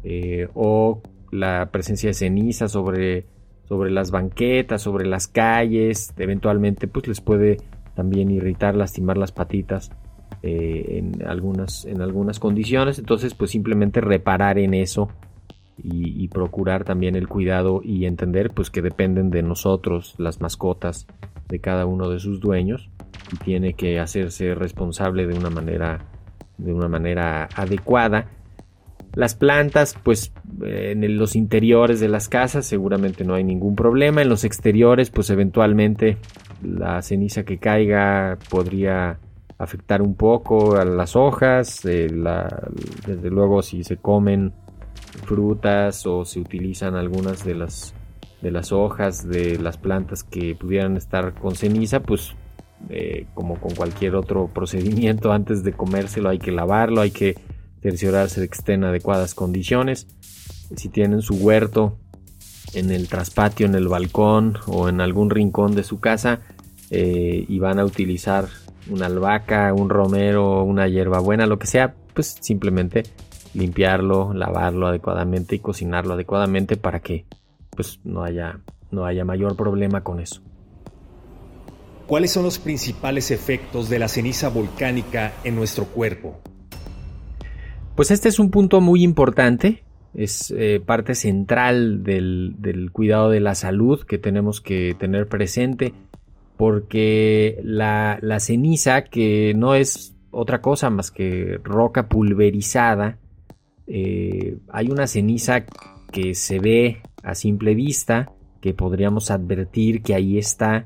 eh, 0.06 0.48
o 0.54 1.02
la 1.32 1.70
presencia 1.72 2.10
de 2.10 2.14
ceniza 2.14 2.70
sobre, 2.70 3.26
sobre 3.68 3.92
las 3.92 4.10
banquetas, 4.10 4.82
sobre 4.82 5.06
las 5.06 5.28
calles, 5.28 6.14
eventualmente 6.18 6.88
pues 6.88 7.08
les 7.10 7.20
puede 7.20 7.58
también 7.94 8.32
irritar, 8.32 8.76
lastimar 8.76 9.18
las 9.18 9.34
patitas 9.34 9.92
eh, 10.44 11.00
en, 11.00 11.28
algunas, 11.28 11.84
en 11.86 12.02
algunas 12.02 12.40
condiciones. 12.40 13.00
Entonces, 13.00 13.34
pues 13.34 13.52
simplemente 13.52 14.00
reparar 14.00 14.60
en 14.60 14.74
eso 14.74 15.10
y, 15.78 16.28
procurar 16.30 16.84
también 16.84 17.16
el 17.16 17.28
cuidado 17.28 17.82
y 17.84 18.06
entender 18.06 18.52
pues 18.52 18.70
que 18.70 18.82
dependen 18.82 19.30
de 19.30 19.42
nosotros, 19.42 20.16
las 20.18 20.40
mascotas 20.40 21.08
de 21.48 21.60
cada 21.60 21.86
uno 21.86 22.10
de 22.10 22.20
sus 22.20 22.40
dueños 22.40 22.90
y 23.32 23.38
tiene 23.38 23.74
que 23.74 24.00
hacerse 24.00 24.56
responsable 24.56 25.28
de 25.28 25.38
una 25.38 25.50
manera 25.50 26.06
de 26.58 26.74
una 26.74 26.88
manera 26.88 27.50
adecuada. 27.56 28.28
Las 29.16 29.36
plantas, 29.36 29.96
pues 30.02 30.32
en 30.62 31.18
los 31.18 31.36
interiores 31.36 32.00
de 32.00 32.08
las 32.08 32.30
casas 32.30 32.66
seguramente 32.66 33.24
no 33.24 33.36
hay 33.36 33.44
ningún 33.44 33.76
problema. 33.76 34.22
En 34.22 34.30
los 34.30 34.44
exteriores, 34.44 35.12
pues 35.12 35.30
eventualmente 35.30 36.18
la 36.64 37.02
ceniza 37.02 37.44
que 37.44 37.60
caiga 37.60 38.38
podría 38.50 39.20
afectar 39.58 40.02
un 40.02 40.16
poco 40.16 40.78
a 40.78 40.86
las 40.86 41.16
hojas, 41.16 41.86
eh, 41.86 42.08
desde 43.06 43.30
luego 43.30 43.62
si 43.62 43.84
se 43.84 43.98
comen 43.98 44.54
frutas 45.26 46.06
o 46.08 46.26
se 46.26 46.40
utilizan 46.40 46.96
algunas 46.96 47.46
de 47.46 47.56
las 47.56 47.94
de 48.44 48.52
las 48.52 48.74
hojas 48.74 49.28
de 49.28 49.58
las 49.58 49.78
plantas 49.78 50.24
que 50.26 50.54
pudieran 50.54 50.98
estar 50.98 51.34
con 51.34 51.56
ceniza, 51.56 52.02
pues 52.02 52.36
eh, 52.90 53.26
como 53.34 53.56
con 53.56 53.74
cualquier 53.74 54.16
otro 54.16 54.48
procedimiento 54.54 55.32
antes 55.32 55.64
de 55.64 55.72
comérselo 55.72 56.30
hay 56.30 56.40
que 56.40 56.52
lavarlo, 56.52 57.00
hay 57.00 57.12
que 57.12 57.36
cerciorarse 57.82 58.42
de 58.42 58.50
que 58.50 58.56
esté 58.56 58.74
en 58.74 58.84
adecuadas 58.84 59.34
condiciones. 59.34 60.08
Si 60.76 60.90
tienen 60.90 61.22
su 61.22 61.36
huerto 61.36 61.98
en 62.74 62.92
el 62.92 63.08
traspatio, 63.08 63.66
en 63.66 63.76
el 63.76 63.88
balcón 63.88 64.58
o 64.68 64.90
en 64.90 65.00
algún 65.00 65.30
rincón 65.30 65.74
de 65.74 65.84
su 65.84 66.02
casa, 66.02 66.42
eh, 66.90 67.46
y 67.48 67.60
van 67.60 67.80
a 67.80 67.86
utilizar 67.86 68.50
una 68.90 69.06
albahaca, 69.06 69.74
un 69.74 69.90
romero, 69.90 70.64
una 70.64 70.90
hierbabuena, 70.90 71.46
lo 71.46 71.60
que 71.60 71.68
sea, 71.68 71.96
pues 72.14 72.36
simplemente 72.42 73.04
limpiarlo, 73.54 74.34
lavarlo 74.34 74.88
adecuadamente 74.88 75.56
y 75.56 75.60
cocinarlo 75.60 76.16
adecuadamente 76.16 76.76
para 76.76 77.00
que 77.00 77.26
pues 77.76 78.00
no 78.04 78.24
haya, 78.24 78.60
no 78.92 79.06
haya 79.06 79.26
mayor 79.26 79.56
problema 79.56 80.04
con 80.04 80.20
eso. 80.20 80.42
¿Cuáles 82.08 82.32
son 82.32 82.44
los 82.44 82.60
principales 82.60 83.32
efectos 83.32 83.90
de 83.90 84.00
la 84.00 84.08
ceniza 84.08 84.50
volcánica 84.50 85.34
en 85.44 85.56
nuestro 85.56 85.86
cuerpo? 85.86 86.42
Pues 87.96 88.12
este 88.12 88.30
es 88.30 88.40
un 88.40 88.52
punto 88.52 88.82
muy 88.82 89.04
importante, 89.04 89.84
es 90.14 90.54
eh, 90.56 90.82
parte 90.86 91.16
central 91.16 92.04
del, 92.04 92.56
del 92.58 92.92
cuidado 92.92 93.30
de 93.30 93.40
la 93.40 93.56
salud 93.56 94.04
que 94.04 94.18
tenemos 94.18 94.62
que 94.62 94.96
tener 95.00 95.28
presente 95.28 95.94
porque 96.58 97.60
la, 97.64 98.20
ceniza, 98.40 99.04
que 99.04 99.54
no 99.56 99.76
es 99.76 100.16
otra 100.32 100.62
cosa 100.62 100.90
más 100.90 101.12
que 101.12 101.60
roca 101.64 102.08
pulverizada, 102.08 103.18
eh, 103.88 104.58
hay 104.70 104.90
una 104.90 105.08
ceniza 105.08 105.66
que 106.12 106.36
se 106.36 106.60
ve 106.60 107.02
a 107.24 107.36
simple 107.36 107.74
vista, 107.76 108.32
que 108.62 108.74
podríamos 108.74 109.32
advertir 109.32 110.04
que 110.04 110.14
ahí 110.14 110.38
está, 110.38 110.86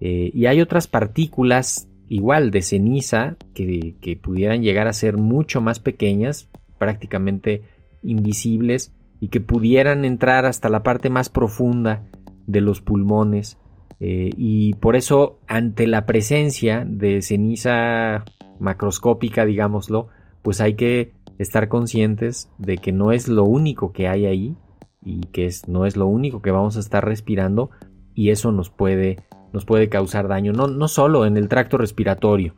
eh, 0.00 0.30
y 0.32 0.46
hay 0.46 0.60
otras 0.60 0.86
partículas 0.86 1.88
igual 2.08 2.50
de 2.50 2.62
ceniza 2.62 3.36
que, 3.54 3.96
que 4.00 4.16
pudieran 4.16 4.62
llegar 4.62 4.88
a 4.88 4.92
ser 4.92 5.16
mucho 5.16 5.60
más 5.60 5.80
pequeñas, 5.80 6.48
prácticamente 6.78 7.62
invisibles, 8.02 8.92
y 9.20 9.28
que 9.28 9.40
pudieran 9.40 10.04
entrar 10.04 10.46
hasta 10.46 10.68
la 10.68 10.82
parte 10.82 11.08
más 11.08 11.28
profunda 11.28 12.02
de 12.46 12.60
los 12.60 12.80
pulmones. 12.80 13.56
Eh, 14.00 14.30
y 14.36 14.74
por 14.74 14.96
eso, 14.96 15.38
ante 15.46 15.86
la 15.86 16.06
presencia 16.06 16.84
de 16.84 17.22
ceniza 17.22 18.24
macroscópica, 18.58 19.44
digámoslo, 19.44 20.08
pues 20.42 20.60
hay 20.60 20.74
que 20.74 21.12
estar 21.38 21.68
conscientes 21.68 22.50
de 22.58 22.78
que 22.78 22.90
no 22.90 23.12
es 23.12 23.28
lo 23.28 23.44
único 23.44 23.92
que 23.92 24.08
hay 24.08 24.26
ahí 24.26 24.56
y 25.04 25.20
que 25.32 25.46
es, 25.46 25.68
no 25.68 25.86
es 25.86 25.96
lo 25.96 26.06
único 26.06 26.42
que 26.42 26.50
vamos 26.50 26.76
a 26.76 26.80
estar 26.80 27.04
respirando 27.04 27.70
y 28.14 28.30
eso 28.30 28.52
nos 28.52 28.70
puede, 28.70 29.18
nos 29.52 29.64
puede 29.64 29.88
causar 29.88 30.28
daño, 30.28 30.52
no, 30.52 30.66
no 30.66 30.88
solo 30.88 31.26
en 31.26 31.36
el 31.36 31.48
tracto 31.48 31.78
respiratorio, 31.78 32.54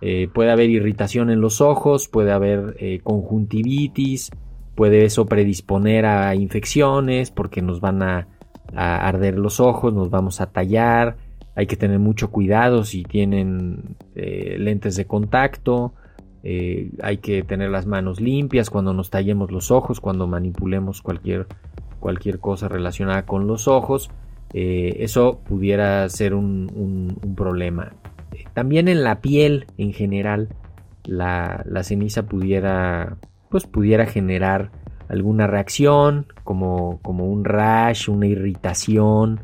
eh, 0.00 0.28
puede 0.32 0.50
haber 0.50 0.70
irritación 0.70 1.30
en 1.30 1.40
los 1.40 1.60
ojos, 1.60 2.08
puede 2.08 2.32
haber 2.32 2.76
eh, 2.78 3.00
conjuntivitis, 3.02 4.30
puede 4.74 5.04
eso 5.04 5.26
predisponer 5.26 6.06
a 6.06 6.34
infecciones 6.34 7.30
porque 7.30 7.62
nos 7.62 7.80
van 7.80 8.02
a 8.02 8.28
a 8.74 9.08
arder 9.08 9.38
los 9.38 9.60
ojos, 9.60 9.92
nos 9.94 10.10
vamos 10.10 10.40
a 10.40 10.50
tallar, 10.50 11.16
hay 11.54 11.66
que 11.66 11.76
tener 11.76 11.98
mucho 11.98 12.30
cuidado 12.30 12.84
si 12.84 13.02
tienen 13.02 13.96
eh, 14.14 14.56
lentes 14.58 14.96
de 14.96 15.06
contacto, 15.06 15.94
hay 17.02 17.18
que 17.18 17.42
tener 17.42 17.68
las 17.68 17.84
manos 17.84 18.22
limpias 18.22 18.70
cuando 18.70 18.94
nos 18.94 19.10
tallemos 19.10 19.50
los 19.50 19.70
ojos, 19.70 20.00
cuando 20.00 20.26
manipulemos 20.26 21.02
cualquier, 21.02 21.46
cualquier 22.00 22.38
cosa 22.38 22.68
relacionada 22.68 23.26
con 23.26 23.46
los 23.46 23.68
ojos, 23.68 24.10
eh, 24.52 24.96
eso 25.00 25.40
pudiera 25.46 26.08
ser 26.08 26.34
un, 26.34 27.18
problema. 27.36 27.92
También 28.54 28.88
en 28.88 29.04
la 29.04 29.20
piel 29.20 29.66
en 29.76 29.92
general, 29.92 30.48
la, 31.04 31.62
la 31.66 31.82
ceniza 31.82 32.24
pudiera, 32.24 33.16
pues 33.50 33.66
pudiera 33.66 34.06
generar 34.06 34.70
alguna 35.08 35.46
reacción, 35.46 36.26
como, 36.44 37.00
como 37.02 37.26
un 37.26 37.44
rash, 37.44 38.08
una 38.08 38.26
irritación. 38.26 39.40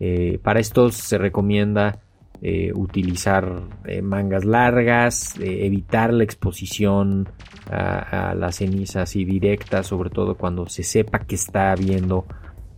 Eh, 0.00 0.38
para 0.42 0.60
esto 0.60 0.90
se 0.90 1.18
recomienda 1.18 2.00
eh, 2.42 2.72
utilizar 2.74 3.62
eh, 3.84 4.02
mangas 4.02 4.44
largas, 4.44 5.34
evitar 5.40 6.12
la 6.12 6.24
exposición 6.24 7.28
a, 7.70 8.34
la 8.34 8.52
ceniza 8.52 9.02
así 9.02 9.24
directa, 9.24 9.82
sobre 9.82 10.10
todo 10.10 10.36
cuando 10.36 10.66
se 10.66 10.82
sepa 10.82 11.20
que 11.20 11.34
está 11.34 11.72
habiendo 11.72 12.26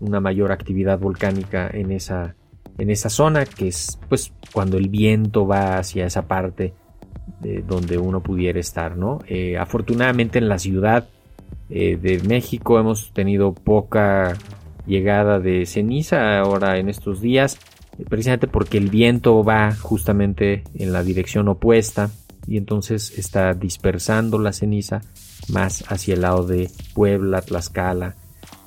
una 0.00 0.21
mayor 0.21 0.53
actividad 0.53 0.99
volcánica 0.99 1.69
en 1.73 1.93
esa, 1.93 2.37
en 2.79 2.91
esa 2.91 3.11
zona, 3.11 3.45
que 3.45 3.69
es 3.69 3.99
pues 4.09 4.33
cuando 4.53 4.79
el 4.79 4.88
viento 4.88 5.47
va 5.47 5.79
hacia 5.79 6.07
esa 6.07 6.27
parte 6.27 6.75
de 7.41 7.62
donde 7.62 7.99
uno 7.99 8.23
pudiera 8.23 8.59
estar, 8.59 8.97
¿no? 8.97 9.19
afortunadamente 9.59 10.38
en 10.38 10.49
la 10.49 10.59
ciudad 10.59 11.09
eh, 11.71 11.99
de 12.00 12.21
México 12.21 12.79
hemos 12.79 13.12
tenido 13.12 13.53
poca 13.53 14.35
llegada 14.87 15.38
de 15.38 15.67
ceniza 15.67 16.38
ahora 16.38 16.79
en 16.79 16.88
estos 16.88 17.21
días, 17.21 17.59
eh, 17.59 17.77
precisamente 18.09 18.47
porque 18.47 18.78
el 18.78 18.90
viento 18.90 19.43
va 19.43 19.75
justamente 19.75 20.64
en 20.75 20.93
la 20.93 21.02
dirección 21.02 21.49
opuesta 21.49 22.11
y 22.47 22.57
entonces 22.57 23.19
está 23.19 23.55
dispersando 23.55 24.38
la 24.38 24.52
ceniza 24.52 25.02
más 25.49 25.85
hacia 25.88 26.14
el 26.14 26.23
lado 26.23 26.47
de 26.47 26.71
Puebla, 26.95 27.43
Tlaxcala 27.43 28.17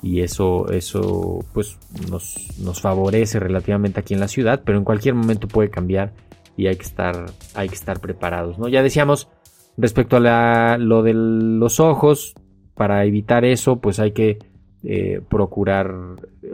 y 0.02 0.20
eso, 0.20 0.70
eso 0.70 1.44
pues 1.52 1.78
nos, 2.10 2.36
nos 2.58 2.80
favorece 2.80 3.38
relativamente 3.38 4.00
aquí 4.00 4.14
en 4.14 4.20
la 4.20 4.28
ciudad, 4.28 4.62
pero 4.64 4.78
en 4.78 4.84
cualquier 4.84 5.14
momento 5.14 5.48
puede 5.48 5.70
cambiar 5.70 6.12
y 6.56 6.66
hay 6.66 6.76
que 6.76 6.82
estar, 6.82 7.26
hay 7.54 7.68
que 7.68 7.74
estar 7.74 8.00
preparados. 8.00 8.58
¿no? 8.58 8.68
Ya 8.68 8.82
decíamos 8.82 9.28
respecto 9.76 10.16
a 10.16 10.76
lo 10.78 11.02
de 11.02 11.14
los 11.14 11.80
ojos, 11.80 12.34
para 12.74 13.04
evitar 13.04 13.44
eso, 13.44 13.80
pues 13.80 13.98
hay 14.00 14.12
que 14.12 14.38
eh, 14.82 15.20
procurar 15.28 15.94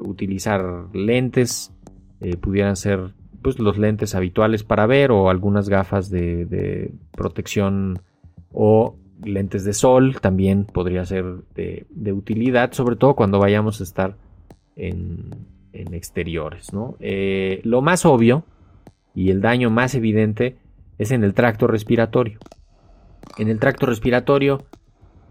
utilizar 0.00 0.88
lentes, 0.92 1.72
eh, 2.20 2.36
pudieran 2.36 2.76
ser 2.76 3.12
pues, 3.42 3.58
los 3.58 3.78
lentes 3.78 4.14
habituales 4.14 4.64
para 4.64 4.86
ver 4.86 5.10
o 5.10 5.30
algunas 5.30 5.68
gafas 5.68 6.10
de, 6.10 6.92
protección 7.12 8.00
o 8.52 8.96
lentes 9.22 9.64
de 9.64 9.72
sol 9.72 10.20
también 10.20 10.64
podría 10.64 11.04
ser 11.04 11.24
de, 11.54 12.12
utilidad, 12.12 12.72
sobre 12.72 12.96
todo 12.96 13.14
cuando 13.14 13.38
vayamos 13.38 13.80
a 13.80 13.84
estar 13.84 14.16
en, 14.76 15.30
exteriores. 15.72 16.70
Eh, 16.98 17.60
lo 17.62 17.82
más 17.82 18.04
obvio 18.04 18.44
y 19.14 19.30
el 19.30 19.40
daño 19.40 19.70
más 19.70 19.94
evidente 19.94 20.56
es 20.98 21.12
en 21.12 21.22
el 21.22 21.34
tracto 21.34 21.68
respiratorio. 21.68 22.38
En 23.38 23.48
el 23.48 23.60
tracto 23.60 23.86
respiratorio 23.86 24.64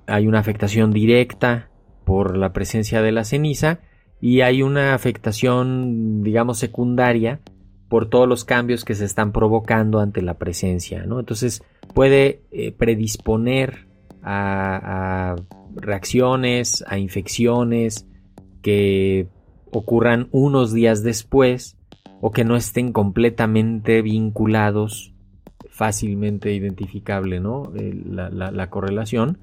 hay 0.07 0.27
una 0.27 0.39
afectación 0.39 0.91
directa 0.91 1.69
por 2.05 2.37
la 2.37 2.53
presencia 2.53 3.01
de 3.01 3.11
la 3.11 3.25
ceniza 3.25 3.79
y 4.19 4.41
hay 4.41 4.61
una 4.61 4.93
afectación, 4.93 6.23
digamos, 6.23 6.57
secundaria 6.57 7.41
por 7.89 8.09
todos 8.09 8.27
los 8.27 8.43
cambios 8.43 8.83
que 8.83 8.95
se 8.95 9.05
están 9.05 9.31
provocando 9.31 9.99
ante 9.99 10.21
la 10.21 10.37
presencia. 10.37 11.05
¿no? 11.05 11.19
Entonces 11.19 11.63
puede 11.93 12.41
eh, 12.51 12.71
predisponer 12.71 13.87
a, 14.23 15.35
reacciones, 15.75 16.83
a 16.87 16.97
infecciones 16.97 18.07
que 18.61 19.29
ocurran 19.71 20.27
unos 20.31 20.73
días 20.73 21.03
después 21.03 21.77
o 22.19 22.31
que 22.31 22.43
no 22.43 22.55
estén 22.55 22.91
completamente 22.91 24.01
vinculados, 24.01 25.13
fácilmente 25.69 26.51
identificable 26.53 27.39
¿no? 27.39 27.71
Eh, 27.75 27.93
la 27.93 28.69
correlación 28.69 29.37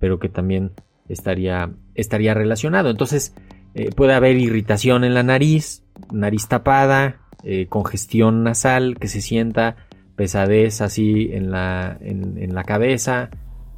pero 0.00 0.18
que 0.18 0.28
también 0.28 0.72
estaría, 1.08 1.70
estaría 1.94 2.34
relacionado. 2.34 2.90
Entonces 2.90 3.36
eh, 3.74 3.90
puede 3.94 4.14
haber 4.14 4.36
irritación 4.36 5.04
en 5.04 5.14
la 5.14 5.22
nariz, 5.22 5.84
nariz 6.12 6.48
tapada, 6.48 7.20
eh, 7.44 7.66
congestión 7.68 8.42
nasal 8.42 8.96
que 8.98 9.08
se 9.08 9.20
sienta, 9.20 9.76
pesadez 10.16 10.80
así 10.80 11.30
en 11.32 11.50
la, 11.50 11.96
en, 12.00 12.54
la 12.54 12.64
cabeza, 12.64 13.30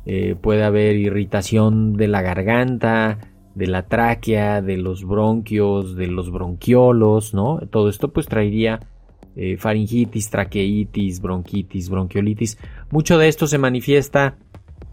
eh, 0.06 0.34
puede 0.40 0.64
haber 0.64 0.96
irritación 0.96 1.92
de 1.92 2.08
la 2.08 2.22
garganta, 2.22 3.18
de 3.54 3.66
la 3.66 3.82
tráquea, 3.82 4.62
de 4.62 4.78
los 4.78 5.04
bronquios, 5.04 5.94
de 5.94 6.06
los 6.06 6.32
bronquiolos, 6.32 7.34
¿no? 7.34 7.60
Todo 7.70 7.88
esto 7.88 8.12
pues 8.12 8.26
traería 8.26 8.80
faringitis, 9.58 10.28
traqueitis, 10.28 11.20
bronquitis, 11.20 11.88
bronquiolitis. 11.88 12.58
Mucho 12.90 13.16
de 13.16 13.28
esto 13.28 13.46
se 13.46 13.56
manifiesta 13.56 14.36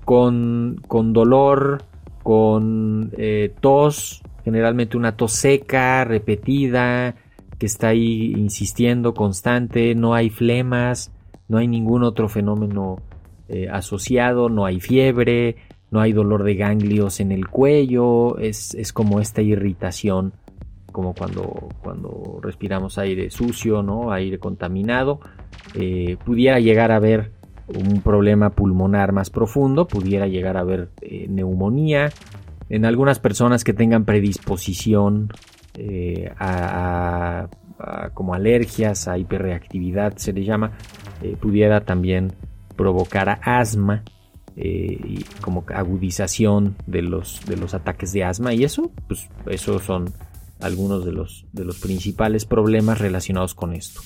con, 0.05 0.81
con 0.87 1.11
dolor, 1.11 1.83
con 2.23 3.11
tos, 3.59 4.21
generalmente 4.43 4.97
una 4.97 5.15
tos 5.15 5.33
seca, 5.33 6.03
repetida, 6.03 7.15
que 7.57 7.65
está 7.65 7.89
ahí 7.89 8.33
insistiendo 8.35 9.13
constante, 9.13 9.93
no 9.95 10.13
hay 10.13 10.29
flemas, 10.29 11.11
no 11.47 11.57
hay 11.57 11.67
ningún 11.67 12.03
otro 12.03 12.29
fenómeno 12.29 12.97
eh, 13.49 13.67
asociado, 13.69 14.49
no 14.49 14.65
hay 14.65 14.79
fiebre, 14.79 15.57
no 15.91 15.99
hay 15.99 16.13
dolor 16.13 16.43
de 16.43 16.55
ganglios 16.55 17.19
en 17.19 17.31
el 17.31 17.47
cuello, 17.47 18.37
es, 18.37 18.93
como 18.93 19.19
esta 19.19 19.41
irritación, 19.41 20.33
como 20.91 21.13
cuando, 21.13 21.69
cuando 21.81 22.39
respiramos 22.41 22.97
aire 22.97 23.29
sucio, 23.29 23.83
¿no? 23.83 24.11
aire 24.11 24.39
contaminado, 24.39 25.19
eh, 25.75 26.17
pudiera 26.23 26.59
llegar 26.59 26.91
a 26.91 26.97
haber 26.97 27.31
un 27.67 28.01
problema 28.01 28.51
pulmonar 28.51 29.11
más 29.11 29.29
profundo, 29.29 29.87
pudiera 29.87 30.27
llegar 30.27 30.57
a 30.57 30.61
haber 30.61 30.89
eh, 31.01 31.27
neumonía. 31.29 32.09
En 32.69 32.85
algunas 32.85 33.19
personas 33.19 33.63
que 33.63 33.73
tengan 33.73 34.05
predisposición 34.05 35.29
eh, 35.75 36.31
a, 36.37 37.47
como 38.13 38.33
alergias, 38.33 39.07
a 39.07 39.17
hiperreactividad 39.17 40.17
se 40.17 40.33
le 40.33 40.43
llama, 40.43 40.73
eh, 41.21 41.35
pudiera 41.39 41.81
también 41.81 42.33
provocar 42.75 43.39
asma, 43.43 44.03
y 44.61 45.23
como 45.39 45.63
agudización 45.73 46.75
de 46.85 47.01
los, 47.01 47.39
de 47.45 47.55
los 47.55 47.73
ataques 47.73 48.11
de 48.11 48.25
asma 48.25 48.53
y 48.53 48.65
eso, 48.65 48.91
pues 49.07 49.29
esos 49.45 49.83
son 49.83 50.11
algunos 50.59 51.05
de 51.05 51.13
los, 51.13 51.45
de 51.53 51.63
los 51.63 51.79
principales 51.79 52.43
problemas 52.43 52.99
relacionados 52.99 53.53
con 53.53 53.73
esto. 53.73 54.01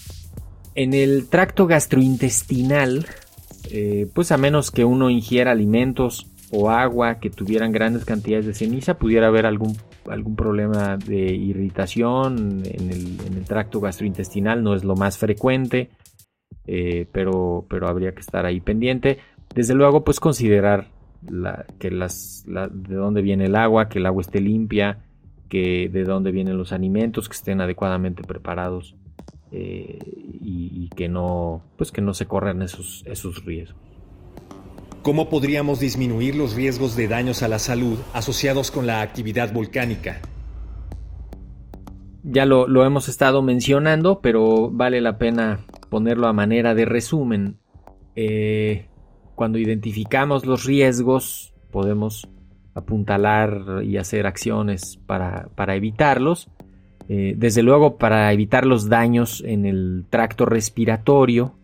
En 0.76 0.93
el 0.93 1.28
tracto 1.28 1.65
gastrointestinal 1.65 3.08
eh, 3.69 4.08
pues 4.13 4.32
a 4.32 4.38
menos 4.38 4.71
que 4.71 4.86
uno 4.86 5.10
ingiera 5.10 5.52
alimentos 5.52 6.28
o 6.55 6.69
agua 6.69 7.15
que 7.15 7.31
tuvieran 7.31 7.71
grandes 7.71 8.05
cantidades 8.05 8.45
de 8.45 8.53
ceniza, 8.53 8.99
pudiera 8.99 9.27
haber 9.27 9.47
algún, 9.47 9.75
algún 10.07 10.35
problema 10.35 10.97
de 10.97 11.33
irritación 11.33 12.61
en 12.63 12.91
el, 12.91 13.43
tracto 13.45 13.81
gastrointestinal, 13.81 14.63
no 14.63 14.75
es 14.75 14.83
lo 14.83 14.95
más 14.95 15.17
frecuente, 15.17 15.89
eh, 16.65 17.07
pero, 17.11 17.65
pero 17.69 17.87
habría 17.87 18.13
que 18.13 18.21
estar 18.21 18.45
ahí 18.45 18.61
pendiente. 18.61 19.17
Desde 19.53 19.73
luego, 19.73 20.03
pues 20.03 20.19
considerar 20.19 20.87
que 21.79 21.91
las, 21.91 22.45
de 22.45 22.95
dónde 22.95 23.21
viene 23.21 23.45
el 23.45 23.55
agua, 23.55 23.89
que 23.89 23.99
el 23.99 24.05
agua 24.05 24.21
esté 24.21 24.39
limpia, 24.39 24.99
que 25.49 25.89
de 25.89 26.03
dónde 26.03 26.31
vienen 26.31 26.57
los 26.57 26.71
alimentos, 26.71 27.29
que 27.29 27.35
estén 27.35 27.61
adecuadamente 27.61 28.23
preparados 28.23 28.95
eh, 29.51 29.99
y, 30.41 30.89
que 30.95 31.09
no 31.09 31.63
pues 31.77 31.91
que 31.91 32.01
no 32.01 32.13
se 32.13 32.27
corran 32.27 32.61
esos, 32.61 33.03
esos 33.07 33.43
riesgos. 33.43 33.92
¿Cómo 35.03 35.29
podríamos 35.29 35.79
disminuir 35.79 36.35
los 36.35 36.55
riesgos 36.55 36.95
de 36.95 37.07
daños 37.07 37.43
a 37.43 37.47
la 37.47 37.59
salud 37.59 37.99
asociados 38.13 38.71
con 38.71 38.87
la 38.87 39.01
actividad 39.01 39.53
volcánica? 39.53 40.19
ya 42.23 42.45
lo, 42.45 42.85
hemos 42.85 43.09
estado 43.09 43.41
mencionando, 43.41 44.21
pero 44.21 44.71
vale 44.71 45.01
la 45.01 45.17
pena 45.17 45.59
ponerlo 45.89 46.27
a 46.27 46.33
manera 46.33 46.73
de 46.73 46.85
resumen. 46.85 47.57
Eh, 48.15 48.87
cuando 49.35 49.57
identificamos 49.57 50.45
los 50.45 50.63
riesgos, 50.63 51.53
podemos 51.69 52.29
apuntalar 52.73 53.83
y 53.83 53.97
hacer 53.97 54.25
acciones 54.25 54.97
para, 55.05 55.49
para 55.55 55.75
evitarlos. 55.75 56.49
Eh, 57.09 57.35
desde 57.37 57.61
luego, 57.61 57.97
para 57.97 58.31
evitar 58.31 58.65
los 58.65 58.87
daños 58.87 59.43
en 59.45 59.65
el 59.65 60.05
tracto 60.09 60.45
respiratorio, 60.45 61.55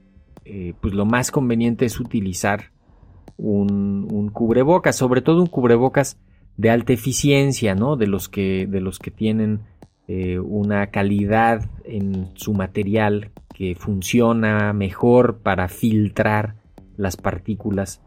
eh, 0.44 0.74
pues 0.82 0.94
lo 0.94 1.06
más 1.06 1.32
conveniente 1.32 1.86
es 1.86 2.00
utilizar 2.00 2.72
un, 3.40 4.08
un, 4.12 4.30
cubrebocas, 4.30 4.96
sobre 4.96 5.22
todo 5.22 5.42
un 5.42 5.48
cubrebocas 5.48 6.18
de 6.58 6.70
alta 6.70 6.94
eficiencia, 6.94 7.74
¿no? 7.74 7.96
De 7.96 8.06
los 8.06 8.30
que, 8.30 8.68
de 8.68 8.82
los 8.82 9.00
que 9.00 9.12
tienen 9.12 9.62
eh, 10.08 10.40
una 10.40 10.88
calidad 10.88 11.70
en 11.84 12.32
su 12.36 12.54
material 12.54 13.32
que 13.54 13.76
funciona 13.76 14.74
mejor 14.74 15.40
para 15.40 15.68
filtrar 15.70 16.56
las 16.98 17.16
partículas 17.16 18.02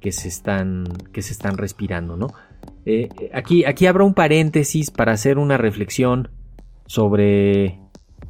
que 0.00 0.12
se 0.12 0.28
están, 0.28 0.84
que 1.12 1.22
se 1.22 1.32
están 1.32 1.58
respirando, 1.58 2.16
¿no? 2.16 2.28
Eh, 2.86 3.08
aquí, 3.34 3.64
aquí 3.64 3.86
habrá 3.86 4.04
un 4.04 4.14
paréntesis 4.14 4.90
para 4.90 5.12
hacer 5.12 5.36
una 5.36 5.58
reflexión 5.58 6.30
sobre, 6.86 7.78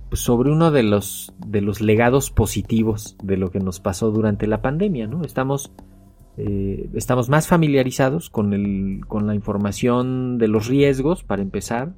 pues, 0.09 0.21
sobre 0.21 0.51
uno 0.51 0.71
de 0.71 0.83
los, 0.83 1.33
de 1.47 1.61
los 1.61 1.81
legados 1.81 2.31
positivos 2.31 3.17
de 3.23 3.37
lo 3.37 3.51
que 3.51 3.61
nos 3.61 3.79
pasó 3.79 4.11
durante 4.11 4.47
la 4.47 4.63
pandemia, 4.63 5.07
¿no? 5.07 5.23
Estamos, 5.23 5.71
eh, 6.39 6.89
estamos 6.95 7.29
más 7.29 7.49
familiarizados 7.49 8.31
con, 8.31 8.55
el, 8.55 9.01
con 9.09 9.27
la 9.27 9.35
información 9.35 10.39
de 10.39 10.47
los 10.47 10.69
riesgos, 10.69 11.25
para 11.25 11.43
empezar, 11.43 11.95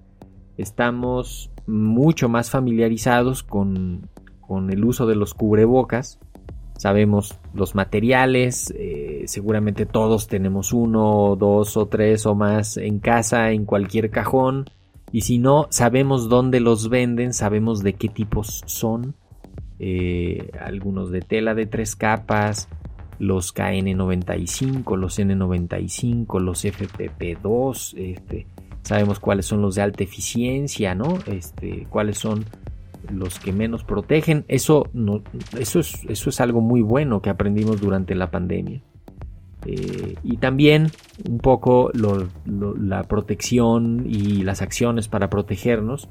estamos 0.57 1.51
mucho 1.67 2.31
más 2.31 2.51
familiarizados 2.51 3.43
con, 3.43 4.09
el 4.71 4.85
uso 4.85 5.07
de 5.07 5.15
los 5.15 5.35
cubrebocas. 5.35 6.19
Sabemos 6.79 7.39
los 7.53 7.75
materiales, 7.75 8.73
eh, 8.77 9.25
seguramente 9.27 9.85
todos 9.85 10.27
tenemos 10.27 10.73
uno, 10.73 11.37
dos 11.39 11.77
o 11.77 11.87
tres 11.87 12.25
o 12.25 12.35
más 12.35 12.79
en 12.79 12.99
casa, 12.99 13.51
en 13.53 13.67
cualquier 13.67 14.11
cajón. 14.11 14.65
Y 15.13 15.21
si 15.21 15.39
no, 15.39 15.67
sabemos 15.69 16.31
dónde 16.31 16.61
los 16.61 16.89
venden, 16.89 17.35
sabemos 17.35 17.83
de 17.83 17.93
qué 17.93 18.09
tipos 18.09 18.63
son. 18.65 19.15
Eh, 19.79 20.51
algunos 20.59 21.11
de 21.11 21.21
tela 21.21 21.55
de 21.55 21.67
tres 21.67 21.95
capas, 21.95 22.69
los 23.21 23.55
KN95, 23.55 24.97
los 24.97 25.19
N95, 25.19 26.41
los 26.41 26.65
FPP2, 26.65 27.95
este, 27.97 28.47
sabemos 28.83 29.21
cuáles 29.21 29.47
son 29.47 29.61
los 29.61 29.75
de 29.75 29.83
alta 29.83 30.03
eficiencia, 30.03 30.95
¿no? 30.95 31.19
Este, 31.27 31.87
cuáles 31.91 32.19
son 32.19 32.47
los 33.13 33.39
que 33.39 33.53
menos 33.53 33.85
protegen. 33.85 34.45
Eso, 34.49 34.89
no, 34.95 35.23
eso, 35.59 35.81
es, 35.81 36.03
eso 36.09 36.31
es 36.31 36.41
algo 36.41 36.63
muy 36.63 36.81
bueno 36.81 37.21
que 37.21 37.31
aprendimos 37.31 37.81
durante 37.81 38.15
la 38.15 38.31
pandemia. 38.31 38.81
Eh, 39.67 40.15
y 40.23 40.39
también 40.39 40.91
un 41.29 41.39
poco 41.39 41.91
la 41.93 43.03
protección 43.05 44.07
y 44.09 44.43
las 44.43 44.63
acciones 44.63 45.09
para 45.09 45.29
protegernos 45.29 46.09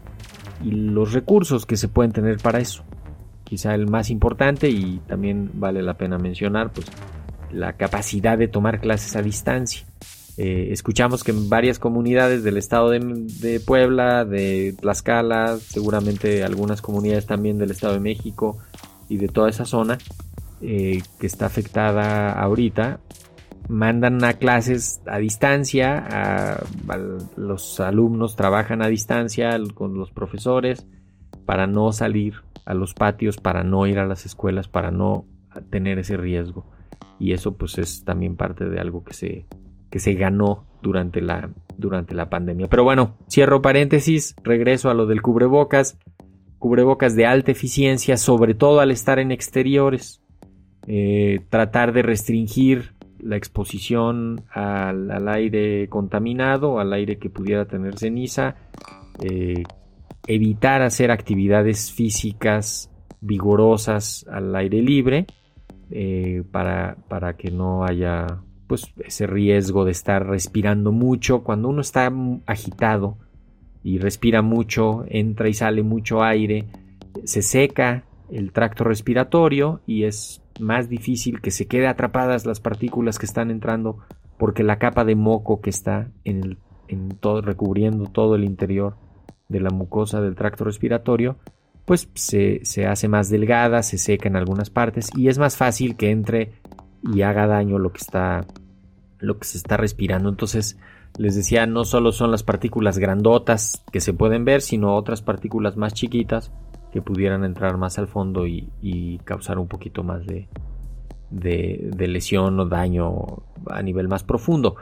y 0.63 0.69
los 0.69 1.13
recursos 1.13 1.65
que 1.65 1.75
se 1.75 1.87
pueden 1.87 2.11
tener 2.11 2.37
para 2.37 2.59
eso. 2.59 2.83
Quizá 3.49 3.73
el 3.73 3.87
más 3.87 4.11
importante 4.11 4.69
y 4.69 5.01
también 5.07 5.49
vale 5.55 5.81
la 5.81 5.95
pena 5.95 6.19
mencionar, 6.19 6.71
pues 6.71 6.85
la 7.51 7.73
capacidad 7.73 8.37
de 8.37 8.47
tomar 8.47 8.79
clases 8.79 9.15
a 9.15 9.23
distancia. 9.23 9.87
Eh, 10.37 10.69
escuchamos 10.71 11.23
que 11.23 11.31
en 11.31 11.49
varias 11.49 11.79
comunidades 11.79 12.43
del 12.43 12.57
estado 12.57 12.91
de, 12.91 13.59
Puebla, 13.65 14.23
de 14.23 14.75
Tlaxcala, 14.79 15.57
seguramente 15.57 16.43
algunas 16.43 16.81
comunidades 16.81 17.25
también 17.25 17.57
del 17.57 17.71
estado 17.71 17.93
de 17.93 17.99
México 17.99 18.59
y 19.09 19.17
de 19.17 19.27
toda 19.29 19.49
esa 19.49 19.65
zona 19.65 19.97
eh, 20.61 21.01
que 21.19 21.25
está 21.25 21.47
afectada 21.47 22.31
ahorita, 22.31 22.99
mandan 23.67 24.23
a 24.23 24.33
clases 24.33 25.01
a 25.07 25.17
distancia, 25.17 26.61
los 27.35 27.79
alumnos 27.79 28.35
trabajan 28.35 28.81
a 28.81 28.87
distancia 28.87 29.59
con 29.73 29.97
los 29.97 30.11
profesores 30.11 30.85
para 31.45 31.67
no 31.67 31.91
salir 31.91 32.35
a 32.69 32.73
los 32.73 32.93
patios, 32.93 33.37
para 33.37 33.63
no 33.63 33.87
ir 33.87 33.99
a 33.99 34.05
las 34.05 34.25
escuelas, 34.25 34.67
para 34.67 34.91
no 34.91 35.25
tener 35.69 35.99
ese 35.99 36.15
riesgo. 36.15 36.65
Y 37.19 37.33
eso 37.33 37.57
pues 37.57 37.77
es 37.77 38.05
también 38.05 38.37
parte 38.37 38.69
de 38.69 38.79
algo 38.79 39.03
que 39.03 39.13
se 39.13 39.45
que 39.89 39.99
se 39.99 40.13
ganó 40.13 40.65
durante 40.81 41.21
la, 41.21 41.49
durante 41.77 42.13
la 42.13 42.29
pandemia. 42.29 42.67
Pero 42.67 42.83
bueno, 42.83 43.17
cierro 43.29 43.61
paréntesis, 43.61 44.35
regreso 44.43 44.89
a 44.89 44.93
lo 44.93 45.05
del 45.05 45.21
cubrebocas. 45.21 45.97
Cubrebocas 46.59 47.15
de 47.15 47.25
alta 47.25 47.51
eficiencia, 47.51 48.17
sobre 48.17 48.53
todo 48.53 48.81
al 48.81 48.91
estar 48.91 49.19
en 49.19 49.31
exteriores. 49.31 50.21
Eh, 50.87 51.39
tratar 51.49 51.93
de 51.93 52.01
restringir 52.01 52.93
la 53.19 53.35
exposición 53.35 54.43
al, 54.51 55.27
aire 55.27 55.87
contaminado, 55.89 56.79
al 56.79 56.93
aire 56.93 57.17
que 57.17 57.29
pudiera 57.29 57.65
tener 57.65 57.97
ceniza. 57.97 58.55
Eh, 59.21 59.63
evitar 60.29 60.83
hacer 60.83 61.09
actividades 61.09 61.91
físicas 61.91 62.91
vigorosas 63.19 64.27
al 64.31 64.55
aire 64.55 64.79
libre 64.83 65.25
eh, 65.89 66.43
para, 66.51 66.97
para 67.07 67.35
que 67.35 67.49
no 67.49 67.83
haya 67.83 68.27
pues 68.67 68.93
ese 69.03 69.25
riesgo 69.25 69.85
de 69.85 69.91
estar 69.91 70.27
respirando 70.27 70.91
mucho. 70.91 71.43
Cuando 71.43 71.67
uno 71.67 71.81
está 71.81 72.13
agitado 72.45 73.17
y 73.83 73.97
respira 73.97 74.43
mucho, 74.43 75.03
entra 75.07 75.49
y 75.49 75.55
sale 75.55 75.81
mucho 75.81 76.21
aire, 76.21 76.67
se 77.23 77.41
seca 77.41 78.03
el 78.29 78.51
tracto 78.51 78.83
respiratorio 78.83 79.81
y 79.87 80.03
es 80.03 80.43
más 80.59 80.89
difícil 80.89 81.41
que 81.41 81.49
se 81.49 81.65
quede 81.65 81.87
atrapadas 81.87 82.45
las 82.45 82.59
partículas 82.59 83.17
que 83.17 83.25
están 83.25 83.49
entrando 83.49 83.97
porque 84.37 84.61
la 84.61 84.77
capa 84.77 85.05
de 85.05 85.15
moco 85.15 85.59
que 85.59 85.71
está 85.71 86.11
en, 86.23 86.59
todo, 87.19 87.41
recubriendo 87.41 88.05
todo 88.05 88.35
el 88.35 88.43
interior 88.43 88.95
de 89.49 89.59
la 89.59 89.69
mucosa 89.69 90.21
del 90.21 90.35
tracto 90.35 90.63
respiratorio 90.63 91.37
pues 91.85 92.07
se, 92.13 92.59
se 92.65 92.85
hace 92.85 93.07
más 93.07 93.29
delgada, 93.29 93.81
se 93.81 93.97
seca 93.97 94.29
en 94.29 94.35
algunas 94.35 94.69
partes 94.69 95.09
y 95.17 95.27
es 95.27 95.39
más 95.39 95.57
fácil 95.57 95.95
que 95.95 96.11
entre 96.11 96.53
y 97.01 97.23
haga 97.23 97.47
daño 97.47 97.79
lo 97.79 97.91
que 97.91 97.97
está 97.97 98.45
lo 99.19 99.37
que 99.39 99.47
se 99.47 99.57
está 99.57 99.77
respirando. 99.77 100.29
Entonces, 100.29 100.77
les 101.17 101.35
decía, 101.35 101.65
no 101.65 101.83
solo 101.85 102.11
son 102.11 102.31
las 102.31 102.43
partículas 102.43 102.97
grandotas 102.97 103.83
que 103.91 104.01
se 104.01 104.13
pueden 104.13 104.45
ver, 104.45 104.61
sino 104.61 104.95
otras 104.95 105.21
partículas 105.21 105.77
más 105.77 105.93
chiquitas 105.93 106.51
que 106.91 107.01
pudieran 107.01 107.43
entrar 107.43 107.77
más 107.77 107.99
al 107.99 108.07
fondo 108.07 108.47
y, 108.47 109.19
causar 109.23 109.59
un 109.59 109.67
poquito 109.67 110.03
más 110.03 110.25
de, 110.25 110.47
de, 111.29 112.07
lesión 112.07 112.59
o 112.59 112.65
daño 112.65 113.43
a 113.67 113.81
nivel 113.81 114.07
más 114.07 114.23
profundo. 114.23 114.75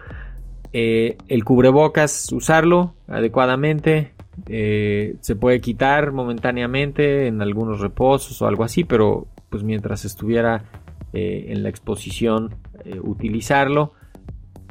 Eh, 0.74 1.18
el 1.28 1.44
cubrebocas, 1.44 2.32
usarlo 2.32 2.96
adecuadamente, 3.08 4.14
eh, 4.46 5.16
se 5.22 5.36
puede 5.36 5.60
quitar 5.60 6.12
momentáneamente 6.12 7.28
en 7.28 7.42
algunos 7.42 7.80
reposos 7.80 8.42
o 8.42 8.48
algo 8.48 8.64
así, 8.64 8.84
pero 8.84 9.28
pues 9.50 9.64
mientras 9.64 10.06
estuviera 10.06 10.66
eh, 11.14 11.48
en 11.50 11.64
la 11.64 11.70
exposición, 11.70 12.56
utilizarlo. 13.02 13.94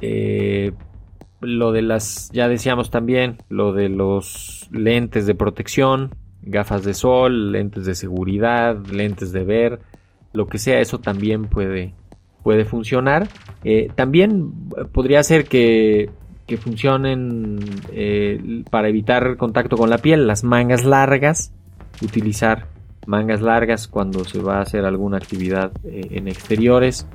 Eh, 0.01 0.73
lo 1.41 1.73
de 1.73 1.83
las, 1.83 2.31
ya 2.33 2.49
decíamos 2.49 2.91
también, 2.91 3.39
lo 3.51 3.73
de 3.73 3.91
los 3.91 4.69
lentes 4.73 5.27
de 5.27 5.35
protección, 5.35 6.15
gafas 6.43 6.83
de 6.83 6.95
sol, 6.95 7.53
lentes 7.53 7.85
de 7.85 7.95
seguridad, 7.95 8.79
lentes 8.87 9.33
de 9.33 9.45
ver, 9.45 9.81
lo 10.33 10.47
que 10.47 10.59
sea, 10.59 10.81
eso 10.81 10.99
también 10.99 11.45
puede, 11.45 11.95
puede 12.43 12.65
funcionar. 12.65 13.29
También 13.97 14.53
podría 14.93 15.23
ser 15.23 15.45
que, 15.45 16.11
que 16.47 16.57
funcionen 16.57 17.59
eh, 17.93 18.63
para 18.71 18.89
evitar 18.89 19.37
contacto 19.37 19.77
con 19.77 19.91
la 19.91 19.99
piel, 19.99 20.27
las 20.27 20.45
mangas 20.45 20.85
largas, 20.85 21.53
utilizar 22.03 22.67
mangas 23.07 23.41
largas 23.41 23.89
cuando 23.89 24.25
se 24.25 24.41
va 24.41 24.59
a 24.59 24.63
hacer 24.63 24.85
alguna 24.85 25.17
actividad 25.17 25.73
en 25.85 26.27
exteriores 26.27 27.07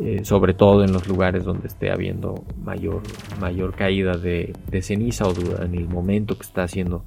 eh, 0.00 0.24
sobre 0.24 0.54
todo 0.54 0.82
en 0.82 0.92
los 0.92 1.06
lugares 1.06 1.44
donde 1.44 1.68
esté 1.68 1.92
habiendo 1.92 2.44
mayor, 2.60 3.02
mayor 3.38 3.76
caída 3.76 4.16
de, 4.16 4.52
ceniza 4.82 5.24
o 5.28 5.62
en 5.62 5.76
el 5.76 5.88
momento 5.88 6.36
que 6.36 6.42
está 6.42 6.64
haciendo 6.64 7.04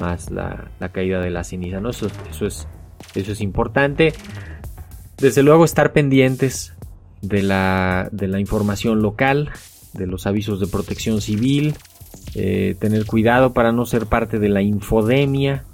más 0.00 0.32
la, 0.32 0.72
caída 0.92 1.20
de 1.20 1.30
la 1.30 1.44
ceniza. 1.44 1.80
¿no? 1.80 1.90
Eso, 1.90 2.08
eso, 2.28 2.46
es, 2.46 2.66
eso 3.14 3.30
es 3.30 3.40
importante. 3.40 4.12
Desde 5.18 5.44
luego 5.44 5.64
estar 5.64 5.92
pendientes 5.92 6.74
de 7.22 7.42
la, 7.42 8.08
de 8.10 8.26
la 8.26 8.40
información 8.40 9.02
local, 9.02 9.52
de 9.96 10.06
los 10.06 10.26
avisos 10.26 10.60
de 10.60 10.66
protección 10.66 11.20
civil, 11.20 11.74
eh, 12.34 12.76
tener 12.78 13.06
cuidado 13.06 13.52
para 13.52 13.72
no 13.72 13.86
ser 13.86 14.06
parte 14.06 14.38
de 14.38 14.48
la 14.48 14.62
infodemia, 14.62 15.64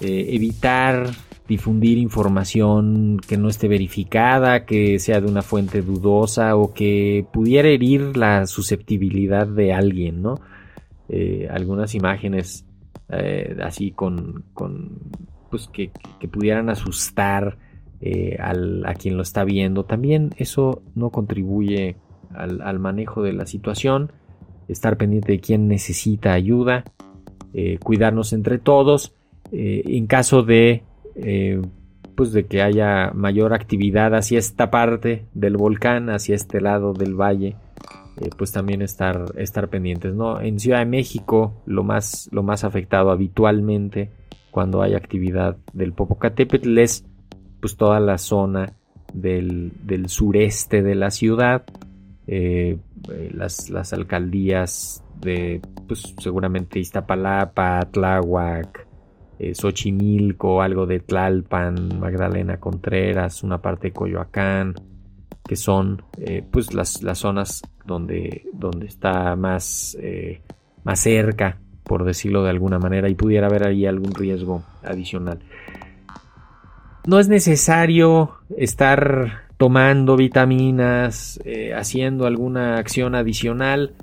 eh, 0.00 0.26
evitar 0.30 1.10
difundir 1.48 1.98
información 1.98 3.18
que 3.26 3.36
no 3.36 3.48
esté 3.48 3.68
verificada, 3.68 4.64
que 4.64 4.98
sea 4.98 5.20
de 5.20 5.26
una 5.26 5.42
fuente 5.42 5.82
dudosa 5.82 6.56
o 6.56 6.72
que 6.72 7.26
pudiera 7.32 7.68
herir 7.68 8.16
la 8.16 8.46
susceptibilidad 8.46 9.46
de 9.46 9.72
alguien, 9.72 10.22
¿no? 10.22 10.40
Eh, 11.08 11.48
algunas 11.50 11.94
imágenes 11.94 12.64
así 13.62 13.90
con, 13.90 14.44
con 14.54 14.92
pues 15.50 15.68
que, 15.68 15.90
que, 16.18 16.28
pudieran 16.28 16.70
asustar 16.70 17.58
al, 18.38 18.86
a 18.86 18.94
quien 18.94 19.18
lo 19.18 19.22
está 19.22 19.44
viendo. 19.44 19.84
También 19.84 20.30
eso 20.38 20.82
no 20.94 21.10
contribuye 21.10 21.96
al, 22.34 22.60
al, 22.62 22.78
manejo 22.78 23.22
de 23.22 23.32
la 23.32 23.46
situación. 23.46 24.12
Estar 24.68 24.96
pendiente 24.96 25.32
de 25.32 25.40
quién 25.40 25.68
necesita 25.68 26.32
ayuda, 26.32 26.84
eh, 27.52 27.78
cuidarnos 27.82 28.32
entre 28.32 28.58
todos. 28.58 29.14
en 29.50 30.06
caso 30.06 30.42
de 30.42 30.82
pues 32.14 32.32
de 32.32 32.46
que 32.46 32.62
haya 32.62 33.10
mayor 33.14 33.52
actividad 33.52 34.14
hacia 34.14 34.38
esta 34.38 34.70
parte 34.70 35.26
del 35.34 35.56
volcán, 35.56 36.10
hacia 36.10 36.34
este 36.34 36.60
lado 36.60 36.92
del 36.92 37.14
valle, 37.14 37.56
eh, 38.20 38.28
pues 38.36 38.52
también 38.52 38.82
estar, 38.82 39.24
estar 39.36 39.68
pendientes. 39.68 40.14
¿no? 40.14 40.40
En 40.40 40.60
Ciudad 40.60 40.80
de 40.80 40.86
México, 40.86 41.54
lo 41.66 41.82
más, 41.82 42.28
lo 42.32 42.42
más 42.42 42.64
afectado 42.64 43.10
habitualmente 43.10 44.10
cuando 44.50 44.82
hay 44.82 44.94
actividad 44.94 45.56
del 45.72 45.92
Popocatépetl 45.94 46.78
es 46.78 47.06
pues 47.60 47.76
toda 47.76 48.00
la 48.00 48.18
zona 48.18 48.74
del, 49.14 49.72
sureste 50.08 50.82
de 50.82 50.94
la 50.94 51.10
ciudad, 51.10 51.64
eh, 52.34 52.78
eh, 53.10 53.30
las, 53.34 53.68
las, 53.68 53.92
alcaldías 53.92 55.04
de 55.20 55.60
pues 55.86 56.14
seguramente 56.18 56.78
Iztapalapa, 56.78 57.80
Tláhuac, 57.90 58.86
Xochimilco, 59.52 60.62
algo 60.62 60.86
de 60.86 61.00
Tlalpan, 61.00 61.98
Magdalena 61.98 62.58
Contreras, 62.58 63.42
una 63.42 63.60
parte 63.60 63.88
de 63.88 63.92
Coyoacán, 63.92 64.74
que 65.46 65.56
son 65.56 66.02
eh, 66.18 66.44
pues 66.48 66.72
las, 66.74 67.02
las, 67.02 67.18
zonas 67.18 67.62
donde, 67.84 68.46
donde 68.52 68.86
está 68.86 69.34
más, 69.36 69.96
eh, 70.00 70.42
más 70.84 71.00
cerca, 71.00 71.58
por 71.82 72.04
decirlo 72.04 72.44
de 72.44 72.50
alguna 72.50 72.78
manera, 72.78 73.08
y 73.08 73.14
pudiera 73.14 73.48
haber 73.48 73.66
ahí 73.66 73.86
algún 73.86 74.14
riesgo 74.14 74.62
adicional. 74.82 75.40
No 77.06 77.18
es 77.18 77.28
necesario 77.28 78.36
estar 78.56 79.42
tomando 79.62 80.16
vitaminas, 80.16 81.38
eh, 81.44 81.72
haciendo 81.72 82.26
alguna 82.26 82.78
acción 82.78 83.14
adicional. 83.14 83.94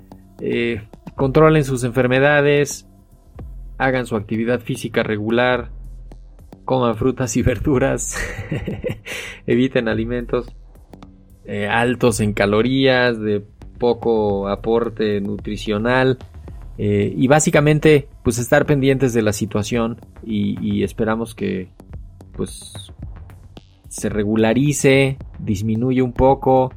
controlen 1.16 1.64
sus 1.64 1.84
enfermedades, 1.84 2.88
hagan 3.76 4.06
su 4.06 4.16
actividad 4.16 4.60
física 4.60 5.02
regular, 5.02 5.70
coman 6.64 6.96
frutas 6.96 7.36
y 7.36 7.42
verduras, 7.42 8.16
eviten 9.46 9.88
alimentos 9.88 10.46
eh, 11.44 11.68
altos 11.68 12.20
en 12.20 12.32
calorías, 12.32 13.20
de 13.20 13.44
poco 13.78 14.48
aporte 14.48 15.20
nutricional 15.20 16.16
eh, 16.78 17.12
y 17.14 17.28
básicamente 17.28 18.08
pues 18.22 18.38
estar 18.38 18.64
pendientes 18.64 19.12
de 19.12 19.20
la 19.20 19.34
situación 19.34 20.00
y, 20.24 20.82
esperamos 20.84 21.34
que 21.34 21.68
pues 22.32 22.92
se 23.90 24.08
regularice, 24.08 25.18
disminuya 25.40 26.04
un 26.04 26.12
poco 26.12 26.72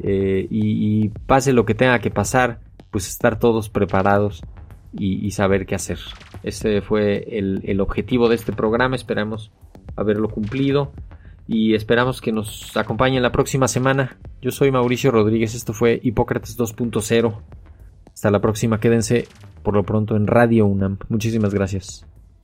eh, 0.00 0.46
y, 0.50 1.08
pase 1.26 1.52
lo 1.52 1.64
que 1.64 1.74
tenga 1.74 2.00
que 2.00 2.10
pasar, 2.10 2.58
pues 2.90 3.08
estar 3.08 3.38
todos 3.38 3.68
preparados 3.68 4.42
y, 4.92 5.30
saber 5.30 5.66
qué 5.66 5.76
hacer. 5.76 5.98
Ese 6.42 6.82
fue 6.82 7.38
el, 7.38 7.60
el 7.64 7.80
objetivo 7.80 8.28
de 8.28 8.34
este 8.34 8.52
programa, 8.52 8.96
esperamos 8.96 9.52
haberlo 9.94 10.28
cumplido 10.28 10.92
y 11.46 11.74
esperamos 11.74 12.20
que 12.20 12.32
nos 12.32 12.76
acompañen 12.76 13.22
la 13.22 13.30
próxima 13.32 13.68
semana. 13.68 14.18
Yo 14.42 14.50
soy 14.50 14.72
Mauricio 14.72 15.12
Rodríguez, 15.12 15.54
esto 15.54 15.72
fue 15.72 16.00
Hipócrates 16.02 16.58
2.0. 16.58 17.40
Hasta 18.12 18.30
la 18.32 18.40
próxima, 18.40 18.80
quédense 18.80 19.28
por 19.62 19.74
lo 19.74 19.84
pronto 19.84 20.16
en 20.16 20.26
Radio 20.26 20.66
UNAM. 20.66 20.98
Muchísimas 21.08 21.54
gracias. 21.54 22.04